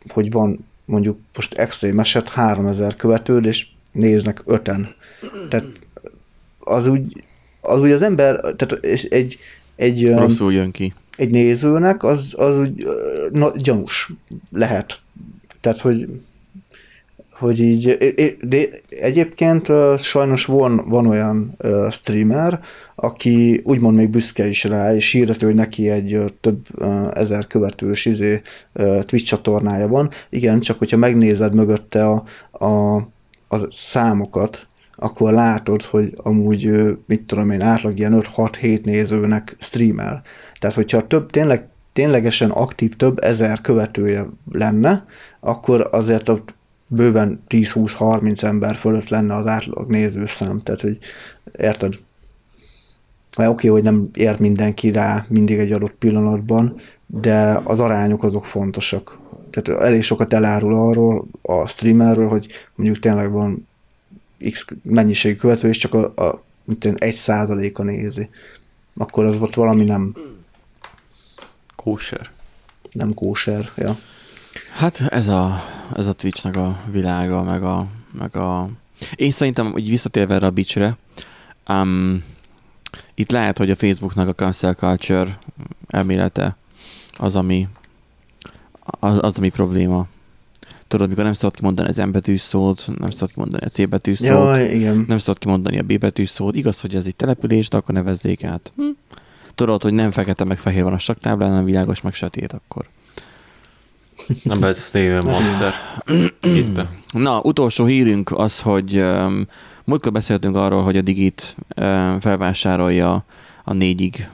[0.08, 4.96] hogy van mondjuk most extrém eset 3000 követőd, és néznek öten.
[5.50, 5.66] Tehát
[6.60, 7.24] az úgy,
[7.62, 8.78] az úgy az ember, tehát
[9.10, 9.40] egy,
[9.76, 10.94] egy, Rosszul jön ki.
[11.18, 12.84] Egy nézőnek az, az úgy
[13.32, 14.12] na, gyanús
[14.52, 15.00] lehet.
[15.62, 16.08] Tehát, hogy
[17.38, 17.98] hogy így,
[18.42, 21.58] de egyébként sajnos van, van olyan
[21.92, 22.60] streamer,
[22.96, 26.60] aki úgymond még büszke is rá, és hirdető, hogy neki egy több
[27.14, 28.42] ezer követős izé,
[28.74, 30.10] Twitch csatornája van.
[30.30, 32.96] Igen, csak hogyha megnézed mögötte a, a,
[33.48, 36.70] a számokat, akkor látod, hogy amúgy,
[37.06, 40.22] mit tudom én, átlag ilyen 5-6-7 nézőnek streamel.
[40.60, 45.06] Tehát, hogyha több, tényleg, ténylegesen aktív több ezer követője lenne,
[45.40, 46.44] akkor azért a
[46.88, 50.62] bőven 10-20-30 ember fölött lenne az átlag nézőszám.
[50.62, 50.98] Tehát, hogy
[51.58, 51.94] érted?
[53.38, 56.76] Oké, hogy nem ér mindenki rá mindig egy adott pillanatban,
[57.06, 59.18] de az arányok azok fontosak.
[59.50, 63.68] Tehát elég sokat elárul arról a streamerről, hogy mondjuk tényleg van
[64.52, 68.30] X mennyiségű követő, és csak a, a mint egy százaléka nézi.
[68.98, 70.16] Akkor az volt valami nem...
[71.76, 72.30] Kóser.
[72.92, 73.98] Nem kóser, ja.
[74.72, 75.64] Hát ez a,
[75.96, 78.70] ez a Twitch-nek a világa, meg a, meg a...
[79.16, 80.98] Én szerintem, hogy visszatérve erre a bicsre,
[81.68, 82.24] um,
[83.14, 85.38] itt lehet, hogy a Facebooknak a cancel culture
[85.88, 86.58] elmélete
[87.14, 87.68] az, ami
[88.84, 90.08] az, az ami probléma
[90.88, 94.18] tudod, mikor nem szabad kimondani az M betűs szót, nem szabad kimondani a C betűs
[94.18, 95.06] szót, Jaj, igen.
[95.08, 96.56] nem szabad kimondani a B betűs szót.
[96.56, 98.74] Igaz, hogy ez egy település, de akkor nevezzék át.
[98.76, 98.84] Hm?
[99.56, 102.86] Tudod, hogy nem fekete meg fehér van a saktáblán, hanem világos meg sötét akkor.
[104.44, 105.74] Nem lehet Steven Monster.
[107.12, 109.48] Na, utolsó hírünk az, hogy um,
[109.84, 113.26] múltkor beszéltünk arról, hogy a Digit um, felvásárolja
[113.64, 114.30] a négyig.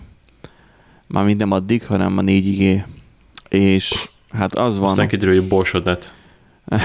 [1.08, 2.84] Már nem addig, hanem a négyigé.
[3.50, 4.90] És hát az van...
[4.90, 5.84] Aztán kiderül, hogy borsod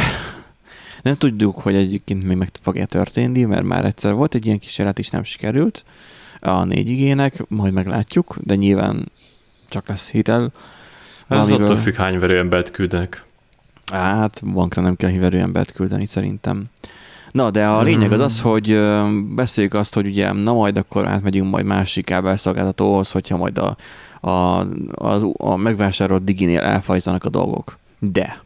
[1.02, 4.98] nem tudjuk, hogy egyébként még meg fog-e történni, mert már egyszer volt egy ilyen kísérlet,
[4.98, 5.84] és nem sikerült
[6.40, 9.12] a négy igének, majd meglátjuk, de nyilván
[9.68, 10.52] csak lesz hitel.
[11.28, 13.24] Ez attól függ, hány verőembert küldenek.
[13.92, 16.64] Hát bankra nem kell verőembert küldeni szerintem.
[17.30, 18.80] Na, de a lényeg az az, hogy
[19.34, 23.76] beszéljük azt, hogy ugye na majd akkor átmegyünk majd másik kábelszolgáltatóhoz, hogyha majd a,
[24.20, 24.30] a,
[24.94, 27.78] a, a megvásárolt diginél elfajzanak a dolgok.
[27.98, 28.44] De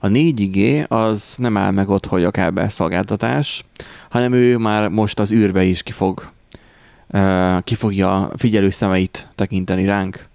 [0.00, 3.64] a 4G az nem áll meg ott, hogy a kábelszolgáltatás,
[4.10, 6.30] hanem ő már most az űrbe is ki fog,
[7.64, 10.26] ki fogja figyelő szemeit tekinteni ránk.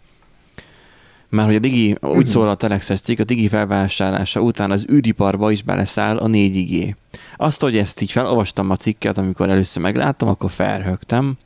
[1.30, 5.52] Mert hogy a Digi, úgy szól a Telexes cikk, a Digi felvásárlása után az űriparba
[5.52, 6.96] is beleszáll a 4G.
[7.36, 11.38] Azt, hogy ezt így felolvastam a cikket, amikor először megláttam, akkor felhögtem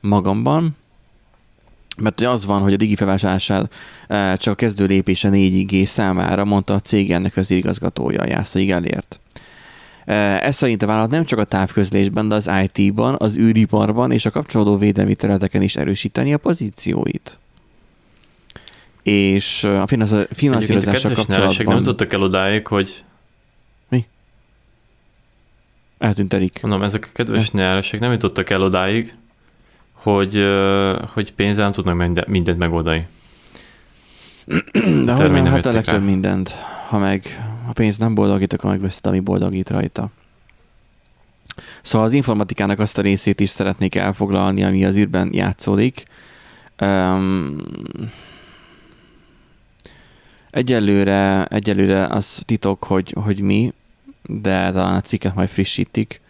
[0.00, 0.76] magamban,
[2.00, 3.74] mert az van, hogy a Digi felvásárlását
[4.06, 9.20] eh, csak a kezdő lépése 4G számára, mondta a cég ennek az igazgatója, Jászai elért.
[10.04, 14.26] Eh, ez szerint a vállalat nem csak a távközlésben, de az IT-ban, az űriparban és
[14.26, 17.38] a kapcsolódó védelmi területeken is erősíteni a pozícióit
[19.08, 19.86] és a
[20.30, 21.74] finanszírozással kapcsolatban...
[21.74, 23.04] nem tudtak el odáig, hogy...
[23.88, 24.06] Mi?
[25.98, 26.62] Eltűnt Erik.
[26.62, 29.12] Mondom, ezek a kedves nyáresek nem jutottak el odáig,
[30.02, 30.44] hogy,
[31.12, 33.06] hogy pénzzel nem tudnak mindent megoldani.
[35.04, 36.04] De hogy nem, hát a legtöbb rá.
[36.04, 36.50] mindent.
[36.88, 37.22] Ha meg
[37.68, 40.08] a pénz nem boldogít, akkor megveszed, ami boldogít rajta.
[41.82, 46.04] Szóval az informatikának azt a részét is szeretnék elfoglalni, ami az űrben játszódik.
[46.80, 47.56] Um,
[50.50, 53.72] Egyelőre, egyelőre az titok, hogy, hogy mi,
[54.22, 56.20] de talán a cikket majd frissítik.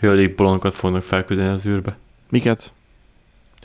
[0.00, 1.96] Hőlékbalonokat fognak felküldeni az űrbe.
[2.30, 2.74] Miket?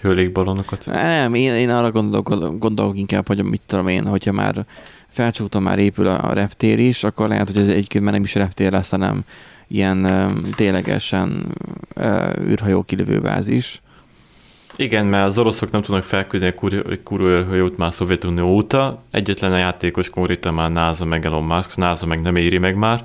[0.01, 0.85] Hőlékbalonokat.
[0.85, 4.65] Nem, én, én arra gondolok, gondolok inkább, hogy mit tudom én, hogyha már
[5.07, 8.71] felcsúton már épül a reptér is, akkor lehet, hogy ez egyébként már nem is reptér
[8.71, 9.23] lesz, hanem
[9.67, 10.07] ilyen
[10.55, 11.55] ténylegesen
[12.41, 13.81] űrhajó kilövőbázis.
[14.75, 16.53] Igen, mert az oroszok nem tudnak felküldeni
[16.89, 19.01] egy kurva már Szovjetunió óta.
[19.11, 23.03] Egyetlen a játékos konkrétan már NASA meg Elon Musk, NASA meg nem éri meg már,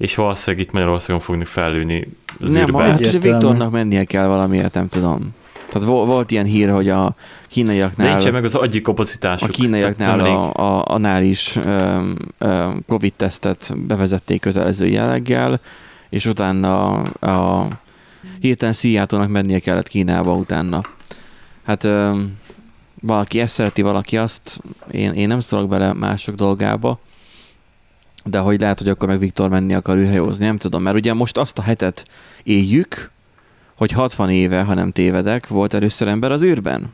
[0.00, 2.08] és valószínűleg itt Magyarországon fognak fellőni
[2.40, 2.82] az Nem, űrbe.
[2.82, 5.34] hát Viktornak mennie kell valamiért, nem tudom.
[5.68, 7.14] Tehát volt ilyen hír, hogy a
[7.48, 8.12] kínaiaknál...
[8.12, 9.48] Nincs meg az agyi kapacitásuk.
[9.48, 11.58] A kínaiaknál a, a, anál is
[12.88, 15.60] Covid-tesztet bevezették kötelező jelleggel,
[16.10, 17.68] és utána a, a
[18.40, 20.82] hirtelen Szijjátónak mennie kellett Kínába utána.
[21.64, 21.88] Hát
[23.00, 26.98] valaki ezt szereti, valaki azt, én, én nem szólok bele mások dolgába,
[28.24, 31.36] de hogy lehet, hogy akkor meg Viktor menni akar űrhajózni, nem tudom, mert ugye most
[31.36, 32.08] azt a hetet
[32.42, 33.10] éljük,
[33.74, 36.92] hogy 60 éve, ha nem tévedek, volt először ember az űrben.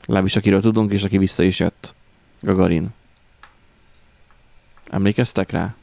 [0.00, 1.94] Legalábbis akiről tudunk, és aki vissza is jött.
[2.40, 2.88] Gagarin.
[4.90, 5.74] Emlékeztek rá?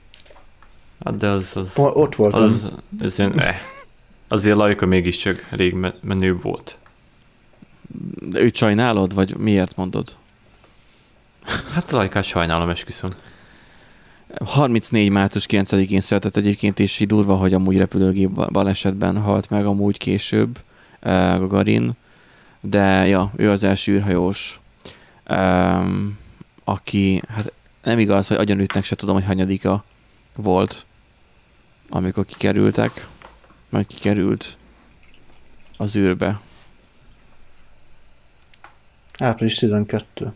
[1.05, 1.51] Hát de az...
[1.55, 2.43] az Ott voltam.
[2.43, 2.69] Az,
[2.99, 3.61] ez ilyen, eh.
[4.28, 6.78] Azért Lajka mégiscsak rég menő volt.
[8.19, 10.17] De őt sajnálod, vagy miért mondod?
[11.73, 13.09] Hát Lajkát sajnálom, esküszöm.
[14.36, 15.09] 34.
[15.09, 20.59] március 9-én született egyébként, és így durva, hogy amúgy repülőgép balesetben halt meg amúgy később
[21.03, 21.91] uh, Gagarin,
[22.61, 24.59] de ja, ő az első űrhajós,
[25.30, 26.17] um,
[26.63, 27.53] aki, hát
[27.84, 29.84] nem igaz, hogy agyonütnek se tudom, hogy hanyadika
[30.36, 30.86] volt,
[31.89, 33.07] amikor kikerültek
[33.69, 34.57] majd kikerült
[35.78, 36.39] az űrbe.
[39.19, 40.34] Április 12.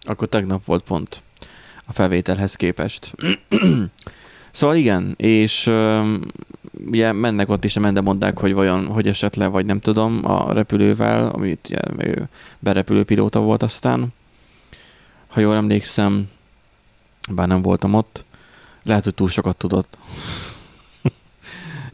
[0.00, 1.22] Akkor tegnap volt pont
[1.92, 3.14] a felvételhez képest.
[4.50, 5.70] szóval igen, és
[6.86, 10.52] ugye mennek ott is, nem mondták, hogy vajon hogy esett le, vagy nem tudom, a
[10.52, 12.28] repülővel, amit ugye, ő
[12.58, 14.08] berepülő pilóta volt aztán.
[15.28, 16.28] Ha jól emlékszem,
[17.30, 18.24] bár nem voltam ott,
[18.82, 19.98] lehet, hogy túl sokat tudott.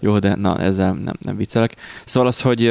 [0.00, 1.76] Jó, de na, ezzel nem, nem viccelek.
[2.04, 2.66] Szóval az, hogy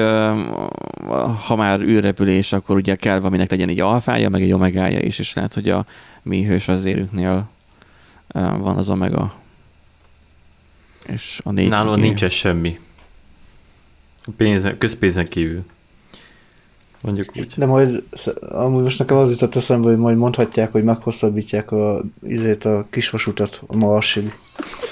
[1.45, 5.33] ha már űrrepülés, akkor ugye kell valaminek legyen egy alfája, meg egy omegája is, és
[5.33, 5.85] lehet, hogy a
[6.23, 7.49] mi hős érünknél
[8.33, 9.33] van az omega.
[11.07, 12.79] És a négy Nálam nincs ez semmi.
[14.37, 15.63] Pénzen, közpénzen kívül.
[17.01, 17.53] Mondjuk úgy.
[17.57, 18.03] De majd,
[18.49, 23.61] amúgy most nekem az jutott eszembe, hogy majd mondhatják, hogy meghosszabbítják a, izét a kisvasutat
[23.67, 24.33] a Marsig.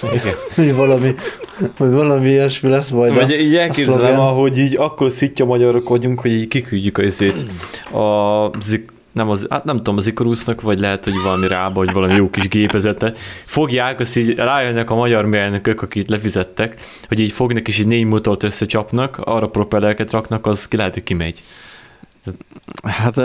[0.04, 0.34] Igen.
[0.56, 1.16] hogy valami,
[1.78, 3.14] hogy valami ilyesmi lesz majd.
[3.14, 7.46] Vagy a, így elképzelem, ahogy így akkor szitja magyarok vagyunk, hogy így kiküldjük a izét
[7.94, 11.94] a zik, nem, az, hát nem tudom, az Ikarusznak, vagy lehet, hogy valami rába, vagy
[11.94, 13.14] valami jó kis gépezete.
[13.46, 18.06] Fogják, azt így rájönnek a magyar mérnökök, akit lefizettek, hogy így fognak és így négy
[18.06, 21.44] motort összecsapnak, arra propellereket raknak, az ki lehet, hogy kimegy.
[22.84, 23.16] Hát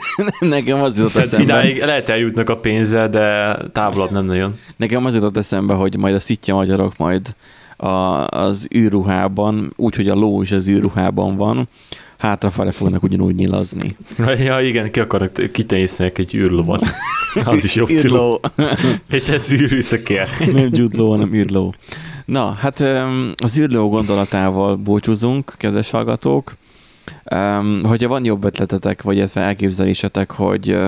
[0.40, 1.44] nekem az jutott eszembe.
[1.44, 4.54] Idáig lehet eljutnak a pénzzel, de távolabb nem nagyon.
[4.76, 7.36] Nekem az jutott eszembe, hogy majd a szitja magyarok majd
[7.76, 7.86] a,
[8.26, 11.68] az űrruhában, úgyhogy a ló is az űrruhában van,
[12.16, 13.96] hátrafele fognak ugyanúgy nyilazni.
[14.38, 16.82] Ja, igen, ki akarnak, kitenyésznek egy űrlovat.
[17.44, 18.40] Az is jobb Űrló.
[19.10, 20.28] És ez űrűszakér.
[20.52, 21.74] Nem Jude hanem űrló.
[22.24, 22.80] Na, hát
[23.36, 26.52] az űrló gondolatával búcsúzunk, kedves hallgatók.
[27.82, 30.78] Hogyha van jobb ötletetek, vagy illetve elképzelésetek, hogy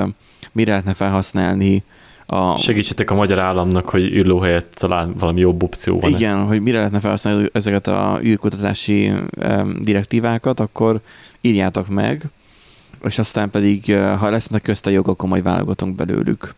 [0.53, 1.83] mire lehetne felhasználni
[2.27, 2.59] a...
[2.59, 6.11] Segítsetek a magyar államnak, hogy űrló helyett talán valami jobb opció van.
[6.11, 9.13] Igen, hogy mire lehetne felhasználni ezeket a űrkutatási
[9.81, 11.01] direktívákat, akkor
[11.41, 12.23] írjátok meg,
[13.05, 16.55] és aztán pedig, ha lesznek közte jog, akkor majd válogatunk belőlük.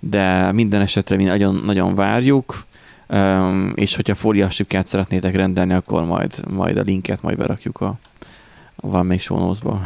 [0.00, 2.64] De minden esetre mi nagyon, nagyon várjuk,
[3.74, 7.94] és hogyha fóliastikát szeretnétek rendelni, akkor majd, majd a linket majd berakjuk a
[8.76, 9.82] valamelyik sónózba.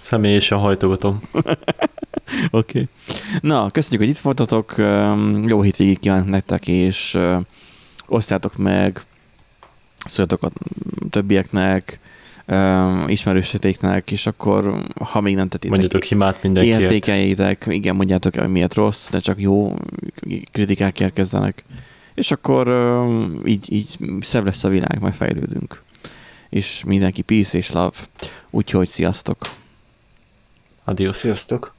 [0.00, 1.22] Személyesen hajtogatom.
[1.32, 1.48] Oké.
[2.50, 2.88] okay.
[3.40, 4.74] Na, köszönjük, hogy itt voltatok.
[5.46, 7.18] Jó hétvégét kívánok nektek, és
[8.06, 9.00] osztátok meg,
[10.04, 10.50] szóljatok a
[11.10, 12.00] többieknek,
[13.06, 16.80] ismerősítéknek, és akkor, ha még nem tettétek, mondjátok himát mindenkiért.
[16.80, 19.74] Értékeljétek, igen, mondjátok hogy miért rossz, de csak jó
[20.52, 21.64] kritikák érkezzenek.
[22.14, 22.68] És akkor
[23.44, 25.82] így, így szebb lesz a világ, majd fejlődünk.
[26.54, 27.96] És mindenki peace és love.
[28.50, 29.38] Úgyhogy sziasztok!
[30.84, 31.16] Adiós.
[31.16, 31.74] Sziasztok!